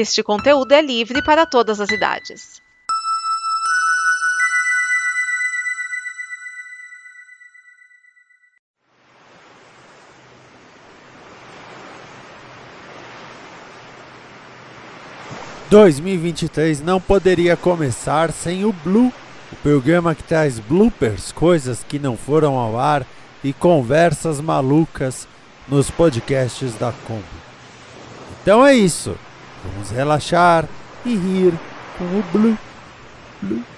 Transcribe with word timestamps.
Este 0.00 0.22
conteúdo 0.22 0.70
é 0.70 0.80
livre 0.80 1.20
para 1.24 1.44
todas 1.44 1.80
as 1.80 1.90
idades. 1.90 2.62
Dois 15.68 15.98
mil 15.98 16.14
e 16.14 16.16
vinte 16.16 16.42
e 16.42 16.48
três 16.48 16.80
não 16.80 17.00
poderia 17.00 17.56
começar 17.56 18.30
sem 18.30 18.64
o 18.64 18.72
Blue, 18.72 19.12
o 19.50 19.56
programa 19.56 20.14
que 20.14 20.22
traz 20.22 20.60
bloopers, 20.60 21.32
coisas 21.32 21.82
que 21.82 21.98
não 21.98 22.16
foram 22.16 22.56
ao 22.56 22.78
ar 22.78 23.04
e 23.42 23.52
conversas 23.52 24.40
malucas 24.40 25.26
nos 25.66 25.90
podcasts 25.90 26.76
da 26.76 26.92
Kombi. 27.04 27.24
Então 28.40 28.64
é 28.64 28.76
isso. 28.76 29.18
Vamos 29.64 29.90
relaxar 29.90 30.66
e 31.04 31.14
rir 31.14 31.54
com 31.96 32.04
o 32.04 32.22
Blue. 32.32 32.58
Blue. 33.42 33.77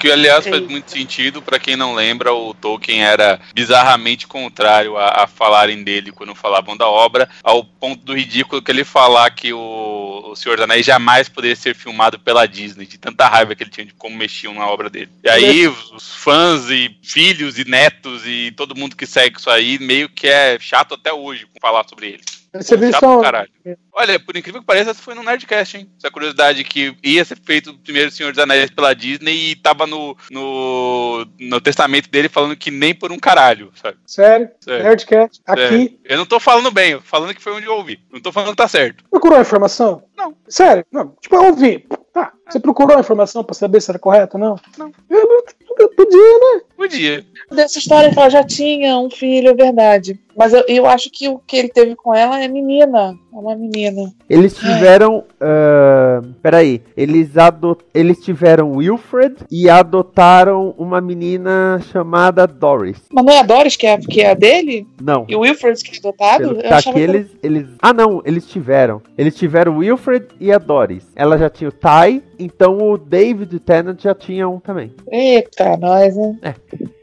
Que, 0.00 0.10
aliás, 0.10 0.46
faz 0.46 0.62
muito 0.62 0.90
sentido 0.90 1.42
para 1.42 1.58
quem 1.58 1.76
não 1.76 1.94
lembra, 1.94 2.32
o 2.32 2.54
Tolkien 2.54 3.02
era 3.02 3.38
bizarramente 3.54 4.26
contrário 4.26 4.96
a, 4.96 5.24
a, 5.24 5.26
falarem 5.26 5.84
dele 5.84 6.10
quando 6.10 6.34
falavam 6.34 6.74
da 6.74 6.88
obra, 6.88 7.28
ao 7.44 7.62
ponto 7.62 8.02
do 8.02 8.16
ridículo 8.16 8.62
que 8.62 8.70
ele 8.70 8.82
falar 8.82 9.30
que 9.30 9.52
o, 9.52 10.30
o 10.30 10.34
Senhor 10.34 10.56
dos 10.56 10.64
Anéis 10.64 10.86
jamais 10.86 11.28
poderia 11.28 11.54
ser 11.54 11.74
filmado 11.74 12.18
pela 12.18 12.46
Disney, 12.46 12.86
de 12.86 12.96
tanta 12.96 13.28
raiva 13.28 13.54
que 13.54 13.62
ele 13.62 13.70
tinha 13.70 13.84
de 13.84 13.92
como 13.92 14.16
mexiam 14.16 14.54
na 14.54 14.66
obra 14.66 14.88
dele. 14.88 15.10
E 15.22 15.28
aí, 15.28 15.68
os 15.68 16.14
fãs 16.14 16.70
e 16.70 16.96
filhos 17.02 17.58
e 17.58 17.68
netos 17.68 18.22
e 18.24 18.52
todo 18.56 18.74
mundo 18.74 18.96
que 18.96 19.04
segue 19.04 19.38
isso 19.38 19.50
aí, 19.50 19.78
meio 19.78 20.08
que 20.08 20.26
é 20.26 20.58
chato 20.58 20.94
até 20.94 21.12
hoje 21.12 21.46
com 21.46 21.60
falar 21.60 21.86
sobre 21.86 22.06
ele. 22.06 22.22
Olha, 23.92 24.18
por 24.18 24.36
incrível 24.36 24.60
que 24.60 24.66
pareça, 24.66 24.92
foi 24.94 25.14
no 25.14 25.22
Nerdcast, 25.22 25.76
hein? 25.76 25.90
Essa 25.98 26.10
curiosidade 26.10 26.64
que 26.64 26.96
ia 27.02 27.24
ser 27.24 27.38
feito 27.38 27.70
o 27.70 27.78
primeiro 27.78 28.10
Senhor 28.10 28.32
dos 28.32 28.42
Anéis 28.42 28.70
pela 28.70 28.94
Disney 28.94 29.50
e 29.50 29.56
tava 29.56 29.86
no, 29.86 30.16
no, 30.30 31.26
no 31.38 31.60
testamento 31.60 32.10
dele 32.10 32.28
falando 32.28 32.56
que 32.56 32.70
nem 32.70 32.94
por 32.94 33.12
um 33.12 33.18
caralho, 33.18 33.70
sabe? 33.74 33.98
Sério? 34.06 34.50
Sério. 34.60 34.84
Nerdcast, 34.84 35.40
aqui. 35.46 35.60
Sério. 35.60 35.98
Eu 36.04 36.18
não 36.18 36.26
tô 36.26 36.40
falando 36.40 36.70
bem, 36.70 36.92
eu 36.92 37.00
falando 37.00 37.34
que 37.34 37.42
foi 37.42 37.52
onde 37.52 37.66
eu 37.66 37.74
ouvi. 37.74 38.00
Não 38.10 38.20
tô 38.20 38.32
falando 38.32 38.50
que 38.50 38.56
tá 38.56 38.68
certo. 38.68 39.04
Procurou 39.10 39.38
a 39.38 39.42
informação? 39.42 40.02
Não. 40.16 40.36
Sério? 40.48 40.84
Não. 40.90 41.14
Tipo, 41.20 41.36
eu 41.36 41.44
ouvi. 41.44 41.86
Tá. 42.12 42.32
Você 42.50 42.58
procurou 42.58 42.96
a 42.96 43.00
informação 43.00 43.44
pra 43.44 43.54
saber 43.54 43.80
se 43.80 43.90
era 43.90 43.98
correto 43.98 44.36
ou 44.36 44.42
não? 44.42 44.56
Não. 44.76 44.90
Eu, 45.08 45.44
eu, 45.78 45.88
podia, 45.90 46.38
né? 46.38 46.60
Podia. 46.76 47.24
Dessa 47.50 47.78
história 47.78 48.10
que 48.10 48.18
ela 48.18 48.28
já 48.28 48.42
tinha 48.42 48.98
um 48.98 49.10
filho, 49.10 49.50
é 49.50 49.54
verdade. 49.54 50.18
Mas 50.36 50.52
eu, 50.54 50.64
eu 50.68 50.86
acho 50.86 51.10
que 51.10 51.28
o 51.28 51.38
que 51.38 51.56
ele 51.56 51.68
teve 51.68 51.94
com 51.94 52.14
ela 52.14 52.42
é 52.42 52.48
menina. 52.48 53.14
É 53.32 53.36
uma 53.36 53.54
menina. 53.54 54.12
Eles 54.28 54.56
tiveram. 54.56 55.24
Uh, 55.40 56.32
peraí. 56.42 56.82
Eles, 56.96 57.36
adot, 57.36 57.84
eles 57.92 58.18
tiveram 58.20 58.72
Wilfred 58.72 59.36
e 59.50 59.68
adotaram 59.68 60.74
uma 60.78 61.00
menina 61.00 61.80
chamada 61.92 62.46
Doris. 62.46 62.96
Mas 63.12 63.24
não 63.24 63.32
é 63.32 63.40
a 63.40 63.42
Doris 63.42 63.76
que 63.76 63.86
é, 63.86 63.98
que 63.98 64.22
é 64.22 64.30
a 64.30 64.34
dele? 64.34 64.86
Não. 65.00 65.26
E 65.28 65.36
o 65.36 65.40
Wilfred 65.40 65.82
que 65.82 65.96
é 65.96 65.98
adotado? 65.98 66.56
Pelo, 66.56 66.62
tá 66.62 66.82
que 66.82 66.98
eles, 66.98 67.26
eles. 67.42 67.66
Ah, 67.80 67.92
não. 67.92 68.22
Eles 68.24 68.46
tiveram. 68.46 69.02
Eles 69.18 69.36
tiveram 69.36 69.76
Wilfred 69.76 70.26
e 70.40 70.50
a 70.50 70.58
Doris. 70.58 71.06
Ela 71.14 71.36
já 71.36 71.50
tinha 71.50 71.68
o 71.68 71.72
Ty, 71.72 72.22
então 72.40 72.78
o 72.78 72.96
David 72.96 73.58
Tennant 73.60 74.00
já 74.00 74.14
tinha 74.14 74.48
um 74.48 74.58
também. 74.58 74.94
Eita, 75.10 75.76
nós, 75.76 76.16
né? 76.16 76.38
É. 76.42 76.54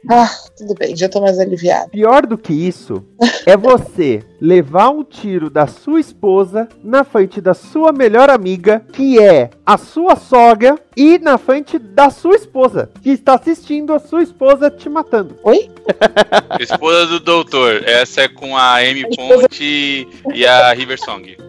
Ah, 0.10 0.30
tudo 0.58 0.74
bem, 0.74 0.96
já 0.96 1.10
tô 1.10 1.20
mais 1.20 1.38
aliviado. 1.38 1.90
Pior 1.90 2.26
do 2.26 2.38
que 2.38 2.54
isso 2.54 3.04
é 3.46 3.58
você 3.58 4.24
levar 4.40 4.90
um 4.90 5.04
tiro 5.04 5.50
da 5.50 5.68
sua 5.68 6.00
esposa 6.00 6.70
na 6.82 7.04
frente 7.04 7.42
da 7.42 7.54
sua 7.54 7.92
melhor 7.92 8.30
amiga, 8.30 8.82
que 8.94 9.20
é 9.20 9.50
a 9.66 9.78
sua 9.78 10.16
sogra, 10.16 10.80
e 10.96 11.20
na 11.20 11.38
frente 11.38 11.78
da 11.78 12.10
sua 12.10 12.36
esposa, 12.36 12.90
que 13.02 13.10
está 13.10 13.36
assistindo 13.36 13.94
a 13.94 14.00
sua 14.00 14.24
esposa 14.24 14.72
te 14.72 14.88
matando. 14.88 15.36
Oi? 15.44 15.70
Esposa 16.60 17.06
do 17.08 17.20
doutor. 17.20 17.84
Essa 17.86 18.22
é 18.22 18.28
com 18.28 18.58
a 18.58 18.78
Amy 18.78 19.04
Ponte 19.16 20.08
e 20.34 20.46
a 20.46 20.74
River 20.74 21.00
Song. 21.00 21.38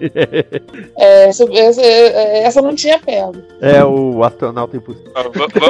É, 0.96 1.28
essa, 1.28 1.44
essa, 1.52 1.82
essa 1.82 2.62
não 2.62 2.74
tinha 2.74 2.98
pego. 2.98 3.36
É 3.60 3.84
o 3.84 4.22
astronauta 4.24 4.76
impossível. 4.76 5.12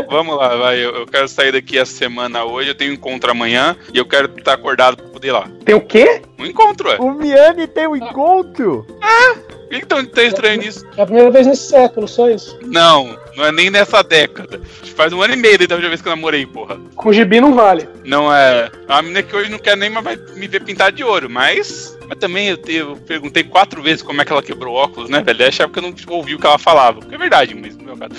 vamos 0.09 0.37
lá, 0.37 0.57
vai. 0.57 0.79
Eu, 0.79 0.97
eu, 0.97 1.07
quero 1.07 1.29
sair 1.29 1.53
daqui 1.53 1.79
essa 1.79 1.93
semana 1.93 2.45
hoje. 2.45 2.71
Eu 2.71 2.75
tenho 2.75 2.93
um 2.93 2.95
encontro 2.95 3.31
amanhã 3.31 3.77
e 3.93 3.99
eu 3.99 4.07
quero 4.07 4.31
estar 4.39 4.55
acordado 4.55 4.97
pra 4.97 5.07
poder 5.07 5.29
ir 5.29 5.33
lá. 5.33 5.49
Tem 5.65 5.75
o 5.75 5.81
quê? 5.81 6.23
Um 6.39 6.47
encontro, 6.47 6.89
ué. 6.89 6.97
O 6.99 7.13
Miane 7.13 7.67
tem 7.67 7.87
um 7.87 7.97
encontro? 7.97 8.87
Ah! 9.03 9.37
Por 9.69 9.81
que 9.81 9.87
tão, 9.87 10.05
tão 10.05 10.25
estranho 10.25 10.61
nisso? 10.61 10.87
É 10.97 11.03
a 11.03 11.05
primeira 11.05 11.31
vez 11.31 11.47
nesse 11.47 11.69
século, 11.69 12.09
só 12.09 12.31
isso. 12.31 12.59
Não, 12.63 13.19
não 13.39 13.45
é 13.45 13.53
nem 13.53 13.71
nessa 13.71 14.03
década. 14.03 14.61
Faz 14.97 15.13
um 15.13 15.23
ano 15.23 15.35
e 15.35 15.37
meio 15.37 15.57
da 15.57 15.77
última 15.77 15.89
vez 15.89 16.03
que 16.03 16.09
eu 16.09 16.17
namorei, 16.17 16.45
porra. 16.45 16.77
Com 16.97 17.13
gibi 17.13 17.41
não 17.41 17.55
vale. 17.55 17.89
Não 18.05 18.35
é. 18.35 18.69
A 18.89 19.01
menina 19.01 19.23
que 19.23 19.35
hoje 19.35 19.49
não 19.49 19.61
quer 19.61 19.77
nem 19.77 19.89
mais 19.89 20.19
me 20.35 20.49
ver 20.49 20.65
pintar 20.65 20.91
de 20.91 21.05
ouro, 21.05 21.31
mas. 21.31 21.97
Mas 22.09 22.19
também 22.19 22.49
eu, 22.49 22.59
eu 22.67 22.97
perguntei 22.97 23.45
quatro 23.45 23.81
vezes 23.81 24.03
como 24.03 24.21
é 24.21 24.25
que 24.25 24.33
ela 24.33 24.43
quebrou 24.43 24.75
o 24.75 24.77
óculos, 24.77 25.09
né, 25.09 25.23
velho? 25.23 25.43
Eu 25.43 25.49
achava 25.49 25.73
que 25.73 25.79
eu 25.79 25.83
não 25.83 25.95
ouvi 26.09 26.35
o 26.35 26.39
que 26.39 26.47
ela 26.47 26.59
falava. 26.59 27.01
Que 27.01 27.15
é 27.15 27.19
verdade, 27.19 27.55
mas 27.55 27.77
no 27.77 27.85
meu 27.85 27.97
caso. 27.97 28.15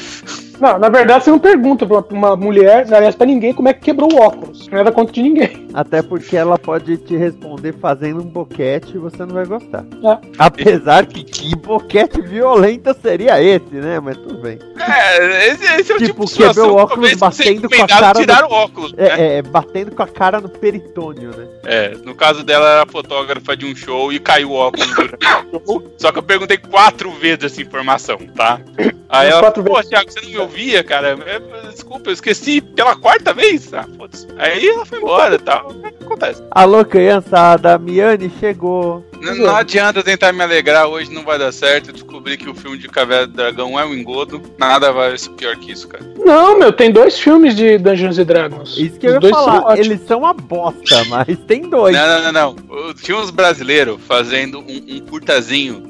Não, 0.60 0.78
na 0.78 0.90
verdade 0.90 1.24
você 1.24 1.32
não 1.32 1.40
pergunta 1.40 1.86
pra 1.86 2.04
uma 2.12 2.36
mulher, 2.36 2.86
aliás, 2.94 3.16
pra 3.16 3.26
ninguém, 3.26 3.54
como 3.54 3.70
é 3.70 3.74
que 3.74 3.80
quebrou 3.80 4.14
o 4.14 4.22
óculos. 4.22 4.68
Não 4.68 4.78
é 4.78 4.84
da 4.84 4.92
conta 4.92 5.12
de 5.12 5.22
ninguém. 5.22 5.68
Até 5.74 6.02
porque 6.02 6.36
ela 6.38 6.58
pode 6.58 6.98
te 6.98 7.16
responder 7.16 7.74
fazendo 7.80 8.22
um 8.22 8.28
boquete 8.28 8.96
e 8.96 9.00
você 9.00 9.26
não 9.26 9.34
vai 9.34 9.46
gostar. 9.46 9.86
É. 10.04 10.18
Apesar 10.38 11.06
que 11.06 11.24
que 11.24 11.56
boquete 11.56 12.22
violento 12.22 12.96
seria 13.02 13.42
esse, 13.42 13.74
né? 13.74 14.00
Mas 14.00 14.18
tudo 14.18 14.38
bem. 14.42 14.60
É, 14.90 15.48
esse, 15.48 15.64
esse 15.64 15.92
é 15.92 15.96
o 15.96 15.98
tipo, 16.00 16.26
tipo 16.26 16.26
de 16.26 16.48
quebrou 16.48 16.72
o 16.72 16.76
óculos 16.76 17.14
batendo 17.16 17.70
com 17.70 17.84
a 17.84 17.88
cara. 17.88 18.20
Tirar 18.20 18.42
no... 18.42 18.48
o 18.50 18.52
óculos. 18.52 18.94
É, 18.98 19.04
né? 19.04 19.38
é, 19.38 19.42
batendo 19.42 19.92
com 19.92 20.04
a 20.04 20.08
cara 20.08 20.42
no 20.42 20.50
peritônio, 20.50 21.32
né? 21.36 21.48
É, 21.66 21.90
no 22.04 22.16
caso 22.16 22.44
dela, 22.44 22.70
era 22.70 22.86
fotógrafa 22.86 23.56
de 23.56 23.66
um 23.66 23.76
show 23.76 24.12
e 24.12 24.20
caiu 24.20 24.52
o 24.52 24.56
óculos 24.56 24.88
durante 24.96 25.26
o 25.26 25.62
show. 25.66 25.94
Só 25.98 26.12
que 26.12 26.20
eu 26.20 26.24
perguntei 26.24 26.58
quatro 26.58 27.12
vezes 27.12 27.46
essa 27.46 27.62
informação, 27.62 28.18
tá? 28.36 28.60
Aí 29.08 29.30
ela, 29.30 29.52
pô, 29.52 29.62
vezes. 29.62 29.90
Thiago, 29.90 30.12
você 30.12 30.22
não 30.22 30.30
me 30.30 30.38
ouvia, 30.38 30.84
cara? 30.84 31.18
É, 31.26 31.72
desculpa, 31.72 32.10
eu 32.10 32.14
esqueci 32.14 32.62
pela 32.62 32.96
quarta 32.96 33.34
vez. 33.34 33.74
Ah, 33.74 33.88
foda-se. 33.98 34.28
Aí 34.38 34.68
ela 34.68 34.86
foi 34.86 35.00
embora 35.00 35.36
e 35.36 35.40
tal. 35.40 35.72
Acontece. 36.02 36.44
Alô, 36.52 36.86
criançada, 36.86 37.76
a 37.76 37.80
Miane 37.80 38.32
chegou. 38.40 39.06
Não, 39.22 39.36
não, 39.36 39.56
adianta 39.56 40.02
tentar 40.02 40.32
me 40.32 40.42
alegrar, 40.42 40.88
hoje 40.88 41.12
não 41.12 41.24
vai 41.24 41.38
dar 41.38 41.52
certo. 41.52 41.90
Eu 41.90 41.94
descobri 41.94 42.38
que 42.38 42.50
o 42.50 42.56
filme 42.56 42.78
de 42.78 42.88
Caverna 42.88 43.28
do 43.28 43.34
Dragão 43.34 43.80
é 43.80 43.86
um 43.86 43.94
engodo. 43.94 44.42
Nada 44.58 44.79
vai 44.80 45.18
ser 45.18 45.30
pior 45.32 45.56
que 45.58 45.72
isso, 45.72 45.88
cara. 45.88 46.04
Não, 46.18 46.58
meu, 46.60 46.72
tem 46.72 46.92
dois 46.92 47.20
filmes 47.20 47.56
de 47.56 47.78
Dungeons 47.78 48.18
and 48.20 48.26
Dragons. 48.26 48.78
Isso 48.78 49.00
que 49.00 49.08
Os 49.08 49.16
eu 49.16 49.22
ia 49.22 49.30
falar, 49.30 49.62
são 49.62 49.76
eles 49.78 50.02
são 50.08 50.20
uma 50.20 50.34
bosta, 50.34 51.04
mas 51.10 51.38
tem 51.48 51.70
dois. 51.70 51.96
Não, 51.96 52.08
não, 52.08 52.32
não, 52.32 52.56
não. 52.56 52.94
Tinha 52.94 53.18
uns 53.18 53.30
brasileiros 53.30 54.00
fazendo 54.08 54.60
um, 54.60 54.96
um 54.96 55.00
curtazinho 55.02 55.84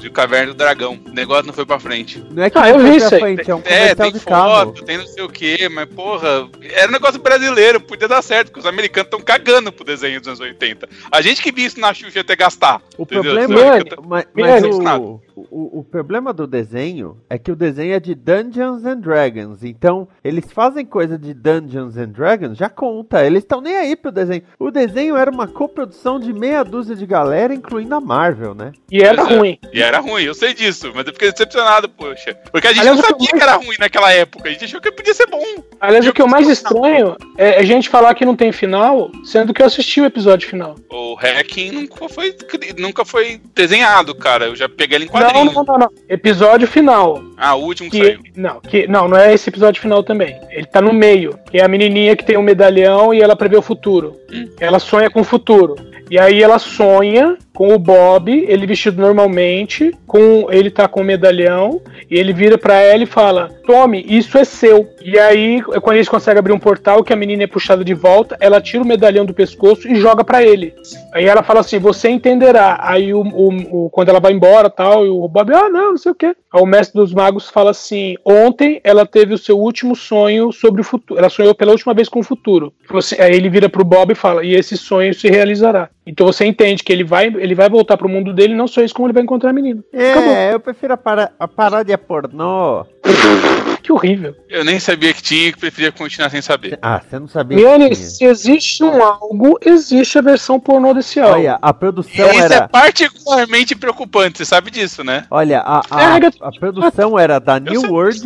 de 0.00 0.10
Caverna 0.10 0.52
do 0.52 0.54
Dragão. 0.54 0.98
O 1.06 1.10
negócio 1.10 1.46
não 1.46 1.54
foi 1.54 1.66
pra 1.66 1.78
frente. 1.78 2.24
Não 2.30 2.42
é 2.42 2.50
que 2.50 2.58
ah, 2.58 2.68
eu 2.68 2.78
vi 2.78 2.96
isso 2.96 3.08
frente, 3.08 3.50
é 3.50 3.54
um 3.54 3.62
É, 3.64 3.94
tem 3.94 4.12
de 4.12 4.20
foto, 4.20 4.30
carro. 4.30 4.72
tem 4.84 4.98
não 4.98 5.06
sei 5.06 5.24
o 5.24 5.28
que, 5.28 5.68
mas 5.68 5.86
porra, 5.86 6.48
era 6.72 6.88
um 6.88 6.92
negócio 6.92 7.20
brasileiro, 7.20 7.80
podia 7.80 8.08
dar 8.08 8.22
certo, 8.22 8.48
porque 8.48 8.60
os 8.60 8.66
americanos 8.66 9.06
estão 9.06 9.20
cagando 9.20 9.72
pro 9.72 9.84
desenho 9.84 10.20
dos 10.20 10.28
anos 10.28 10.40
80. 10.40 10.88
A 11.10 11.20
gente 11.20 11.42
que 11.42 11.52
viu 11.52 11.66
isso 11.66 11.80
na 11.80 11.92
Xuxa 11.94 12.20
até 12.20 12.36
gastar. 12.36 12.80
O 12.96 13.06
problema 13.06 13.60
é, 13.60 13.80
mas, 14.04 14.26
mas 14.34 14.64
o, 14.64 15.20
o, 15.54 15.78
o, 15.78 15.84
problema 15.84 16.32
do 16.32 16.48
desenho 16.48 17.16
é 17.30 17.38
que 17.38 17.52
o 17.52 17.54
desenho 17.54 17.94
é 17.94 18.00
de 18.00 18.12
Dungeons 18.12 18.84
and 18.84 18.98
Dragons. 18.98 19.62
Então, 19.62 20.08
eles 20.24 20.50
fazem 20.52 20.84
coisa 20.84 21.16
de 21.16 21.32
Dungeons 21.32 21.96
and 21.96 22.08
Dragons, 22.08 22.58
já 22.58 22.68
conta. 22.68 23.24
Eles 23.24 23.44
estão 23.44 23.60
nem 23.60 23.76
aí 23.76 23.94
pro 23.94 24.10
desenho. 24.10 24.42
O 24.58 24.72
desenho 24.72 25.16
era 25.16 25.30
uma 25.30 25.46
coprodução 25.46 26.18
de 26.18 26.32
meia 26.32 26.64
dúzia 26.64 26.96
de 26.96 27.06
galera, 27.06 27.54
incluindo 27.54 27.94
a 27.94 28.00
Marvel, 28.00 28.52
né? 28.52 28.72
E 28.90 29.00
era 29.00 29.22
é, 29.22 29.36
ruim. 29.36 29.58
E 29.72 29.80
era 29.80 30.00
ruim, 30.00 30.24
eu 30.24 30.34
sei 30.34 30.52
disso, 30.54 30.90
mas 30.92 31.06
eu 31.06 31.12
fiquei 31.12 31.30
decepcionado, 31.30 31.88
poxa. 31.88 32.34
Porque 32.50 32.66
a 32.66 32.72
gente 32.72 32.80
Aliás, 32.80 32.96
não 32.96 33.04
sabia 33.04 33.28
que, 33.28 33.32
mais... 33.36 33.44
que 33.44 33.50
era 33.50 33.64
ruim 33.64 33.76
naquela 33.78 34.12
época. 34.12 34.48
A 34.48 34.52
gente 34.52 34.64
achou 34.64 34.80
que 34.80 34.90
podia 34.90 35.14
ser 35.14 35.26
bom. 35.28 35.44
Aliás, 35.80 36.04
o 36.04 36.12
que 36.12 36.20
é 36.20 36.24
o 36.24 36.28
mais 36.28 36.48
estranho 36.48 37.16
é 37.38 37.60
a 37.60 37.62
gente 37.62 37.88
falar 37.88 38.12
que 38.16 38.24
não 38.24 38.34
tem 38.34 38.50
final, 38.50 39.08
sendo 39.24 39.54
que 39.54 39.62
eu 39.62 39.66
assisti 39.66 40.00
o 40.00 40.04
episódio 40.04 40.48
final. 40.48 40.74
O 40.90 41.14
Hacking 41.14 41.70
nunca 41.70 42.08
foi, 42.08 42.36
nunca 42.76 43.04
foi 43.04 43.40
desenhado, 43.54 44.16
cara. 44.16 44.46
Eu 44.46 44.56
já 44.56 44.68
peguei 44.68 44.96
ele 44.96 45.04
em 45.04 45.08
quadrinhos. 45.08 45.43
Não, 45.43 45.43
não, 45.52 45.64
não, 45.64 45.78
não. 45.78 45.88
Episódio 46.08 46.66
final. 46.66 47.22
Ah, 47.36 47.54
o 47.54 47.64
último 47.64 47.90
que, 47.90 47.98
que 47.98 48.06
saiu. 48.06 48.20
Não, 48.36 48.60
que, 48.60 48.86
não, 48.86 49.08
não 49.08 49.16
é 49.16 49.34
esse 49.34 49.48
episódio 49.48 49.80
final 49.80 50.02
também. 50.02 50.38
Ele 50.50 50.66
tá 50.66 50.80
no 50.80 50.92
meio. 50.92 51.38
Que 51.50 51.58
é 51.58 51.64
a 51.64 51.68
menininha 51.68 52.16
que 52.16 52.24
tem 52.24 52.36
um 52.36 52.42
medalhão 52.42 53.12
e 53.12 53.20
ela 53.20 53.36
prevê 53.36 53.56
o 53.56 53.62
futuro. 53.62 54.16
Hum. 54.32 54.48
Ela 54.60 54.78
sonha 54.78 55.10
com 55.10 55.20
o 55.20 55.24
futuro. 55.24 55.76
E 56.10 56.18
aí 56.18 56.42
ela 56.42 56.58
sonha 56.58 57.36
com 57.54 57.72
o 57.72 57.78
Bob, 57.78 58.30
ele 58.48 58.66
vestido 58.66 59.00
normalmente, 59.00 59.92
com 60.06 60.48
ele 60.50 60.70
tá 60.70 60.88
com 60.88 61.00
o 61.00 61.04
medalhão, 61.04 61.80
e 62.10 62.18
ele 62.18 62.32
vira 62.32 62.58
para 62.58 62.80
ela 62.80 63.04
e 63.04 63.06
fala: 63.06 63.48
Tome, 63.64 64.04
isso 64.08 64.36
é 64.36 64.44
seu. 64.44 64.88
E 65.00 65.18
aí, 65.18 65.62
quando 65.62 65.96
eles 65.96 66.08
conseguem 66.08 66.40
abrir 66.40 66.52
um 66.52 66.58
portal, 66.58 67.04
que 67.04 67.12
a 67.12 67.16
menina 67.16 67.44
é 67.44 67.46
puxada 67.46 67.84
de 67.84 67.94
volta, 67.94 68.36
ela 68.40 68.60
tira 68.60 68.82
o 68.82 68.86
medalhão 68.86 69.24
do 69.24 69.32
pescoço 69.32 69.88
e 69.88 69.94
joga 69.94 70.24
para 70.24 70.42
ele. 70.42 70.74
Aí 71.12 71.24
ela 71.26 71.44
fala 71.44 71.60
assim: 71.60 71.78
Você 71.78 72.08
entenderá. 72.08 72.78
Aí, 72.80 73.14
o, 73.14 73.20
o, 73.20 73.84
o, 73.84 73.90
quando 73.90 74.08
ela 74.08 74.20
vai 74.20 74.32
embora 74.32 74.68
tal, 74.68 75.06
e 75.06 75.08
o 75.08 75.28
Bob, 75.28 75.54
ah, 75.54 75.68
não, 75.68 75.90
não 75.92 75.98
sei 75.98 76.10
o 76.10 76.14
quê. 76.14 76.34
Aí 76.52 76.60
o 76.60 76.66
mestre 76.66 77.00
dos 77.00 77.14
magos 77.14 77.48
fala 77.48 77.70
assim: 77.70 78.16
Ontem 78.24 78.80
ela 78.82 79.06
teve 79.06 79.32
o 79.32 79.38
seu 79.38 79.58
último 79.58 79.94
sonho 79.94 80.50
sobre 80.50 80.80
o 80.80 80.84
futuro. 80.84 81.20
Ela 81.20 81.28
sonhou 81.28 81.54
pela 81.54 81.70
última 81.70 81.94
vez 81.94 82.08
com 82.08 82.18
o 82.18 82.24
futuro. 82.24 82.72
Aí 83.20 83.34
ele 83.34 83.48
vira 83.48 83.68
pro 83.68 83.84
Bob 83.84 84.10
e 84.10 84.16
fala: 84.16 84.44
E 84.44 84.54
esse 84.54 84.76
sonho 84.76 85.14
se 85.14 85.28
realizará. 85.28 85.88
Então 86.06 86.26
você 86.26 86.44
entende 86.44 86.82
que 86.82 86.92
ele 86.92 87.04
vai, 87.04 87.26
ele 87.26 87.54
vai 87.54 87.68
voltar 87.68 87.96
pro 87.96 88.08
mundo 88.08 88.32
dele, 88.32 88.54
não 88.54 88.66
só 88.66 88.82
isso, 88.82 88.94
como 88.94 89.06
ele 89.06 89.14
vai 89.14 89.22
encontrar 89.22 89.50
a 89.50 89.52
menina. 89.54 89.82
É, 89.92 90.12
Acabou. 90.12 90.34
eu 90.34 90.60
prefiro 90.60 90.92
a, 90.92 90.96
para, 90.96 91.32
a 91.38 91.48
paródia 91.48 91.96
pornô. 91.96 92.84
Que 93.84 93.92
horrível. 93.92 94.34
Eu 94.48 94.64
nem 94.64 94.80
sabia 94.80 95.12
que 95.12 95.22
tinha 95.22 95.48
e 95.48 95.52
preferia 95.54 95.92
continuar 95.92 96.30
sem 96.30 96.40
saber. 96.40 96.78
Ah, 96.80 97.02
você 97.06 97.18
não 97.18 97.28
sabia. 97.28 97.58
Miane, 97.58 97.94
se 97.94 98.24
existe 98.24 98.82
um 98.82 99.02
algo, 99.02 99.58
existe 99.62 100.16
a 100.16 100.22
versão 100.22 100.58
pornô 100.58 100.94
desse 100.94 101.20
algo. 101.20 101.34
Olha, 101.34 101.58
a 101.60 101.74
produção 101.74 102.30
Isso 102.30 102.44
era. 102.44 102.54
é 102.54 102.66
particularmente 102.66 103.76
preocupante, 103.76 104.38
você 104.38 104.46
sabe 104.46 104.70
disso, 104.70 105.04
né? 105.04 105.26
Olha, 105.30 105.60
a, 105.60 105.82
a, 105.90 106.16
a 106.16 106.52
produção 106.58 107.18
era 107.18 107.38
da 107.38 107.60
New 107.60 107.82
World. 107.92 108.22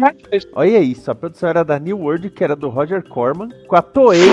Olha 0.52 0.78
isso, 0.78 1.10
a 1.10 1.14
produção 1.16 1.48
era 1.48 1.64
da 1.64 1.76
New 1.76 1.98
World, 1.98 2.30
que 2.30 2.44
era 2.44 2.54
do 2.54 2.68
Roger 2.68 3.02
Corman, 3.02 3.48
com 3.66 3.74
a 3.74 3.82
Toei, 3.82 4.30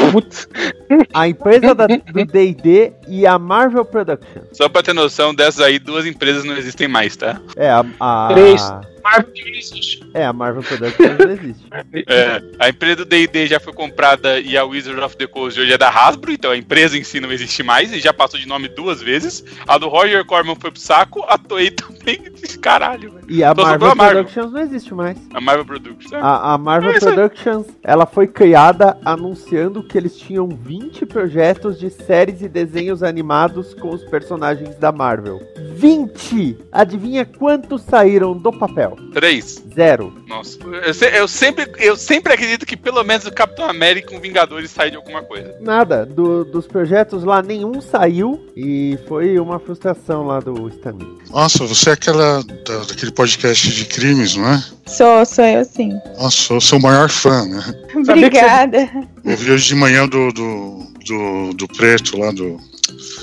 a 1.11 1.27
empresa 1.27 1.73
da, 1.73 1.87
do 1.87 2.25
D&D 2.25 2.93
e 3.07 3.25
a 3.25 3.39
Marvel 3.39 3.83
Productions. 3.83 4.45
Só 4.51 4.69
pra 4.69 4.83
ter 4.83 4.93
noção, 4.93 5.33
dessas 5.33 5.61
aí, 5.61 5.79
duas 5.79 6.05
empresas 6.05 6.43
não 6.43 6.55
existem 6.55 6.87
mais, 6.87 7.15
tá? 7.15 7.41
É, 7.55 7.67
a... 7.67 7.83
a... 7.99 8.27
Três. 8.31 8.61
Marvel 9.05 9.33
não 9.35 9.55
existe. 9.55 10.03
É, 10.13 10.25
a 10.25 10.33
Marvel 10.33 10.63
Productions 10.63 11.17
não 11.19 11.31
existe. 11.31 11.65
É, 12.07 12.41
a 12.59 12.69
empresa 12.69 12.95
do 12.97 13.05
D&D 13.05 13.47
já 13.47 13.59
foi 13.59 13.71
comprada 13.73 14.39
e 14.39 14.57
a 14.57 14.65
Wizard 14.65 14.99
of 15.01 15.15
the 15.15 15.27
Coast 15.27 15.59
hoje 15.59 15.71
é 15.73 15.77
da 15.77 15.89
Hasbro, 15.89 16.31
então 16.31 16.51
a 16.51 16.57
empresa 16.57 16.97
em 16.97 17.03
si 17.03 17.19
não 17.19 17.31
existe 17.31 17.61
mais 17.61 17.93
e 17.93 17.99
já 17.99 18.11
passou 18.11 18.39
de 18.39 18.47
nome 18.47 18.67
duas 18.67 19.01
vezes. 19.01 19.43
A 19.67 19.77
do 19.77 19.87
Roger 19.87 20.25
Corman 20.25 20.55
foi 20.59 20.71
pro 20.71 20.79
saco, 20.79 21.23
a 21.27 21.37
Toei 21.37 21.69
também, 21.71 22.19
caralho. 22.61 23.11
velho. 23.11 23.25
E 23.29 23.43
a 23.43 23.53
Marvel 23.53 23.91
a 23.91 23.95
Marvel. 23.95 24.23
Productions 24.23 24.51
não 24.53 24.61
existe 24.61 24.93
mais. 24.93 25.17
A 25.33 25.39
Marvel 25.41 25.65
Productions. 25.65 26.11
é. 26.11 26.17
A, 26.17 26.53
a 26.53 26.57
Marvel 26.57 26.91
É. 26.91 26.99
Productions, 26.99 27.67
ela 27.83 28.05
foi 28.05 28.27
criada 28.27 28.97
anunciando 29.05 29.83
que 29.83 29.97
eles 29.97 30.17
tinham 30.17 30.47
20 30.49 31.05
projetos 31.05 31.79
de 31.79 31.89
séries 31.89 32.41
e 32.41 32.47
desenhos 32.47 33.03
animados 33.03 33.73
com 33.75 33.89
os 33.89 34.03
personagens 34.05 34.75
da 34.77 34.91
Marvel. 34.91 35.39
20! 35.75 36.57
Adivinha 36.71 37.25
quantos 37.25 37.81
saíram 37.83 38.33
do 38.37 38.51
papel? 38.51 38.94
Três. 39.13 39.61
Zero. 39.75 40.13
Nossa. 40.27 40.57
Eu, 40.85 40.93
se- 40.93 41.09
eu 41.17 41.27
sempre, 41.27 41.71
eu 41.77 41.95
sempre 41.97 42.33
acredito 42.33 42.65
que 42.65 42.75
pelo 42.77 43.03
menos 43.03 43.25
o 43.25 43.31
Capitão 43.31 43.69
América 43.69 44.13
e 44.13 44.17
o 44.17 44.21
Vingadores 44.21 44.71
sai 44.71 44.89
de 44.91 44.95
alguma 44.97 45.21
coisa. 45.23 45.55
Nada. 45.61 46.05
Do- 46.05 46.45
dos 46.45 46.65
projetos 46.67 47.23
lá, 47.23 47.41
nenhum 47.41 47.81
saiu 47.81 48.45
e 48.55 48.97
foi 49.07 49.37
uma 49.39 49.59
frustração 49.59 50.25
lá 50.27 50.39
do 50.39 50.67
Stanley. 50.69 51.07
Nossa, 51.29 51.65
você 51.65 51.89
é 51.89 51.93
aquela 51.93 52.41
da- 52.43 52.83
daquele 52.87 53.11
podcast 53.11 53.71
de 53.71 53.85
crimes, 53.85 54.35
não 54.35 54.47
é? 54.49 54.63
Sou, 54.87 55.25
sou 55.25 55.43
eu 55.45 55.65
sim. 55.65 55.91
Nossa, 56.17 56.53
eu 56.53 56.61
sou 56.61 56.79
o 56.79 56.81
maior 56.81 57.09
fã, 57.09 57.45
né? 57.45 57.61
Obrigada. 57.95 58.89
Ouvi 59.25 59.51
hoje 59.51 59.67
de 59.69 59.75
manhã 59.75 60.07
do, 60.07 60.31
do, 60.31 60.87
do, 61.05 61.53
do 61.53 61.67
Preto 61.67 62.17
lá 62.17 62.31
do. 62.31 62.59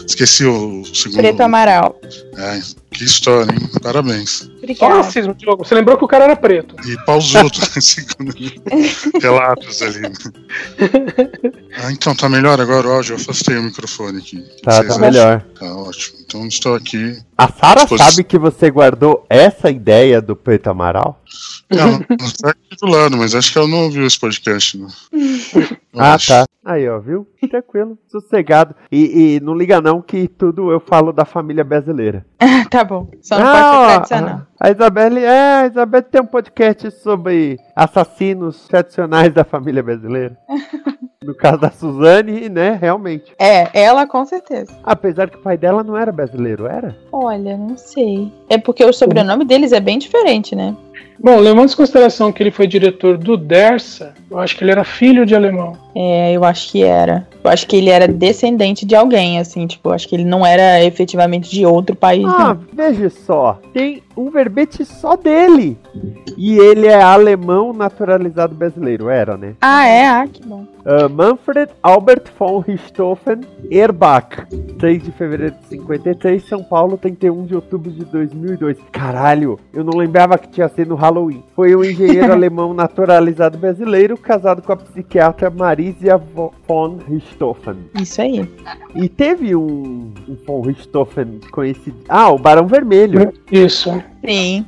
Esqueci 0.07 0.45
o 0.45 0.85
segundo. 0.85 1.19
Preto 1.19 1.41
Amaral. 1.41 2.01
É, 2.37 2.61
que 2.91 3.05
história, 3.05 3.53
hein? 3.53 3.71
Parabéns. 3.83 4.31
Só 4.39 4.47
Obrigada. 4.59 4.95
racismo, 4.95 5.35
Diogo. 5.35 5.65
Você 5.65 5.75
lembrou 5.75 5.97
que 5.97 6.05
o 6.05 6.09
cara 6.09 6.25
era 6.25 6.37
preto. 6.37 6.77
E 6.87 6.97
pausudo, 7.05 7.59
né? 7.59 7.81
segundo 7.81 8.35
relatos 9.21 9.83
ali. 9.83 10.01
né? 10.01 10.13
Ah, 11.83 11.93
então, 11.93 12.15
tá 12.15 12.29
melhor 12.29 12.61
agora 12.61 12.89
o 12.89 12.93
áudio? 12.93 13.15
Eu 13.15 13.17
afastei 13.17 13.57
o 13.57 13.63
microfone 13.63 14.19
aqui. 14.19 14.45
Tá, 14.63 14.85
tá 14.85 14.99
melhor. 14.99 15.45
Tá 15.59 15.75
ótimo. 15.77 16.19
Então 16.25 16.47
estou 16.47 16.75
aqui. 16.75 17.19
A 17.37 17.51
Sara 17.51 17.87
sabe 17.87 18.25
que 18.25 18.39
você 18.39 18.71
guardou 18.71 19.25
essa 19.29 19.71
ideia 19.71 20.21
do 20.21 20.37
Preto 20.37 20.69
Amaral? 20.69 21.21
Não, 21.71 21.93
não 21.93 22.31
tá 22.41 22.51
aqui 22.51 22.77
do 22.81 22.87
lado, 22.87 23.17
mas 23.17 23.35
acho 23.35 23.51
que 23.51 23.59
ela 23.59 23.67
não 23.69 23.85
ouviu 23.85 24.07
esse 24.07 24.19
podcast, 24.19 24.79
não. 24.79 24.89
Ah, 25.97 26.17
tá. 26.17 26.45
Aí, 26.65 26.89
ó, 26.89 26.99
viu? 27.01 27.27
Tranquilo, 27.51 27.99
sossegado. 28.09 28.75
E, 28.91 29.37
e 29.37 29.41
não 29.41 29.55
liga 29.55 29.81
não 29.81 30.01
que 30.01 30.29
tudo 30.29 30.71
eu 30.71 30.81
falo 30.81 31.13
da 31.13 31.25
família 31.25 31.65
brasileira. 31.65 32.25
tá 32.71 32.85
bom. 32.85 33.11
Só 33.21 33.39
não 33.39 33.47
Ah, 33.47 33.53
pode 33.53 33.69
ser 33.69 33.87
tradicional. 34.15 34.47
A 34.61 34.71
Isabelle, 34.71 35.25
é, 35.25 35.55
a 35.63 35.67
Isabelle 35.67 36.05
tem 36.05 36.21
um 36.23 36.27
podcast 36.27 36.91
sobre 37.03 37.59
assassinos 37.77 38.67
tradicionais 38.69 39.33
da 39.35 39.45
família 39.45 39.83
brasileira. 39.83 40.37
No 41.25 41.37
caso 41.37 41.59
da 41.59 41.71
Suzane, 41.71 42.49
né, 42.49 42.73
realmente. 42.73 43.33
É, 43.39 43.81
ela 43.81 44.09
com 44.09 44.25
certeza. 44.25 44.77
Apesar 44.83 45.31
que 45.31 45.37
o 45.37 45.41
pai 45.41 45.57
dela 45.57 45.85
não 45.85 45.97
era 45.97 46.11
brasileiro, 46.11 46.67
era? 46.67 46.97
Olha, 47.13 47.59
não 47.59 47.77
sei. 47.77 48.33
É 48.49 48.57
porque 48.57 48.83
o 48.83 48.93
sobrenome 48.93 49.45
deles 49.45 49.73
é 49.73 49.81
bem 49.81 49.99
diferente, 49.99 50.57
né? 50.57 50.75
Bom, 51.23 51.39
levando 51.39 51.71
em 51.71 51.77
consideração 51.77 52.33
que 52.33 52.43
ele 52.43 52.51
foi 52.51 52.67
diretor 52.67 53.17
do 53.17 53.37
Dersa, 53.37 54.13
eu 54.29 54.41
acho 54.41 54.57
que 54.57 54.65
ele 54.65 54.73
era 54.73 54.83
filho 54.83 55.25
de 55.25 55.37
alemão. 55.37 55.77
É, 55.95 56.33
eu 56.33 56.43
acho 56.43 56.73
que 56.73 56.83
era. 56.83 57.29
Eu 57.45 57.51
acho 57.51 57.67
que 57.67 57.77
ele 57.77 57.91
era 57.91 58.09
descendente 58.09 58.85
de 58.87 58.97
alguém, 58.97 59.39
assim, 59.39 59.67
tipo, 59.67 59.89
eu 59.89 59.93
acho 59.93 60.09
que 60.09 60.17
ele 60.17 60.25
não 60.25 60.45
era 60.45 60.83
efetivamente 60.83 61.51
de 61.51 61.67
outro 61.67 61.95
país. 61.95 62.25
Ah, 62.25 62.55
não. 62.55 62.61
veja 62.73 63.11
só, 63.11 63.61
tem 63.73 64.03
um 64.17 64.31
verbete 64.31 64.85
só 64.85 65.17
dele. 65.17 65.77
E 66.37 66.57
ele 66.59 66.87
é 66.87 67.01
alemão 67.01 67.73
naturalizado 67.73 68.55
brasileiro, 68.55 69.09
era, 69.09 69.37
né? 69.37 69.55
Ah, 69.61 69.87
é? 69.87 70.07
Ah, 70.07 70.27
que 70.27 70.43
bom. 70.45 70.67
Uh, 70.85 71.09
Manfred 71.09 71.71
Albert 71.83 72.25
von 72.37 72.59
Richthofen 72.59 73.41
Erbach, 73.71 74.47
3 74.79 75.03
de 75.03 75.13
fevereiro 75.13 75.55
de 75.61 75.69
53, 75.69 76.49
São 76.49 76.65
Paulo, 76.65 76.99
31 77.03 77.45
de 77.47 77.55
outubro 77.57 77.91
de 77.91 78.05
2002. 78.05 78.79
Caralho, 78.93 79.59
eu 79.75 79.83
não 79.85 79.99
lembrava 79.99 80.39
que 80.39 80.49
tinha 80.49 80.69
sido 80.69 80.91
no 80.91 80.95
Halloween. 80.95 81.43
Foi 81.55 81.75
um 81.77 81.83
engenheiro 81.85 82.31
alemão 82.33 82.73
naturalizado 82.73 83.59
brasileiro, 83.59 84.17
casado 84.17 84.63
com 84.63 84.73
a 84.73 84.77
psiquiatra 84.77 85.51
Marisia 85.51 86.17
vo- 86.17 86.55
von 86.67 86.99
Richthofen. 87.09 87.75
Isso 88.01 88.23
aí. 88.23 88.49
E 88.95 89.09
teve 89.09 89.55
um, 89.57 90.13
um 90.29 90.37
von 90.47 90.61
Richthofen 90.63 91.41
conhecido. 91.51 91.97
Ah, 92.09 92.31
o 92.31 92.39
Barão 92.39 92.67
Vermelho, 92.69 93.33
Isso. 93.51 93.91
Sim. 94.25 94.65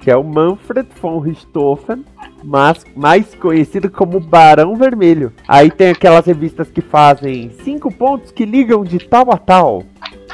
que 0.00 0.10
é 0.10 0.16
o 0.16 0.22
Manfred 0.24 0.88
von 1.00 1.18
Richthofen. 1.18 2.04
Mas 2.44 2.84
mais 2.96 3.34
conhecido 3.36 3.88
como 3.88 4.18
Barão 4.18 4.74
Vermelho. 4.74 5.32
Aí 5.46 5.70
tem 5.70 5.90
aquelas 5.90 6.26
revistas 6.26 6.68
que 6.68 6.80
fazem 6.80 7.50
cinco 7.62 7.92
pontos 7.92 8.32
que 8.32 8.44
ligam 8.44 8.82
de 8.82 8.98
tal 8.98 9.30
a 9.32 9.36
tal. 9.36 9.84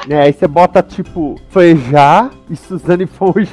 Né, 0.07 0.21
aí 0.21 0.33
você 0.33 0.47
bota 0.47 0.81
tipo 0.81 1.35
Frejá 1.49 2.29
e 2.49 2.55
Suzane 2.55 3.05
von 3.19 3.33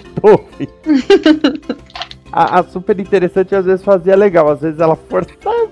a, 2.33 2.61
a 2.61 2.63
super 2.65 2.99
interessante 3.01 3.55
às 3.55 3.65
vezes 3.65 3.85
fazia 3.85 4.17
legal, 4.17 4.49
às 4.49 4.61
vezes 4.61 4.81
ela 4.81 4.97
forçava. 4.97 5.69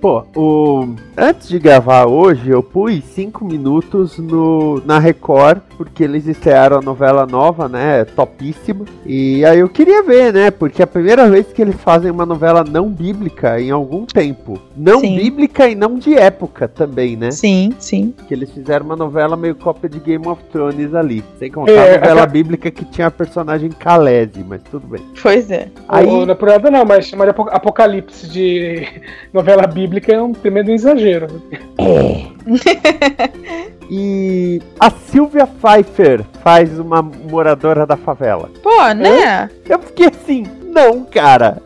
Pô, 0.00 0.24
o... 0.34 0.96
antes 1.16 1.48
de 1.48 1.60
gravar 1.60 2.06
hoje, 2.06 2.50
eu 2.50 2.60
pus 2.60 3.04
cinco 3.14 3.44
minutos 3.44 4.18
no... 4.18 4.82
na 4.84 4.98
Record, 4.98 5.60
porque 5.76 6.02
eles 6.02 6.26
estrearam 6.26 6.78
a 6.78 6.82
novela 6.82 7.24
nova, 7.24 7.68
né? 7.68 8.04
Topíssima. 8.04 8.84
E 9.06 9.44
aí 9.44 9.60
eu 9.60 9.68
queria 9.68 10.02
ver, 10.02 10.32
né? 10.32 10.50
Porque 10.50 10.82
é 10.82 10.84
a 10.84 10.88
primeira 10.88 11.30
vez 11.30 11.46
que 11.52 11.62
eles 11.62 11.76
fazem 11.76 12.10
uma 12.10 12.26
novela 12.26 12.64
não 12.68 12.88
bíblica 12.88 13.60
em 13.60 13.70
algum 13.70 14.04
tempo. 14.04 14.60
Não 14.76 14.98
Sim. 14.98 15.14
bíblica 15.16 15.68
e 15.68 15.76
não 15.76 15.94
de 15.96 16.14
época 16.14 16.66
também, 16.66 17.14
né? 17.16 17.30
Sim, 17.30 17.72
sim. 17.78 18.12
Que 18.26 18.34
eles 18.34 18.50
fizeram 18.50 18.86
uma 18.86 18.96
novela 18.96 19.36
meio 19.36 19.54
cópia 19.54 19.88
de 19.88 20.00
Game 20.00 20.26
of 20.26 20.42
Thrones 20.50 20.92
ali. 20.96 21.22
Sem 21.38 21.48
contar 21.48 21.70
É, 21.70 21.94
a 21.94 22.00
novela 22.00 22.22
a- 22.24 22.26
bíblica 22.26 22.72
que 22.72 22.84
tinha 22.86 23.06
a 23.06 23.10
personagem 23.10 23.70
Kalese, 23.70 24.44
mas 24.48 24.60
tudo 24.68 24.84
bem. 24.88 25.02
Pois 25.22 25.48
é. 25.48 25.68
Aí- 25.88 26.08
Ou, 26.08 26.26
não 26.26 26.32
é 26.32 26.34
por 26.36 26.48
nada 26.48 26.68
não, 26.72 26.84
mas 26.84 27.06
chamar 27.06 27.26
de 27.26 27.30
apo- 27.30 27.48
apocalipse 27.52 28.26
de 28.28 28.84
novela 29.32 29.51
bíblica 29.66 30.12
é 30.12 30.22
um 30.22 30.32
tremendo 30.32 30.70
exagero. 30.70 31.42
E 33.94 34.58
a 34.80 34.88
Sylvia 34.88 35.46
Pfeiffer 35.46 36.24
faz 36.42 36.78
uma 36.78 37.02
moradora 37.02 37.84
da 37.84 37.94
favela. 37.94 38.48
Pô, 38.62 38.88
né? 38.94 39.50
Eu 39.68 39.78
fiquei 39.80 40.06
assim, 40.06 40.44
não, 40.72 41.04
cara. 41.04 41.62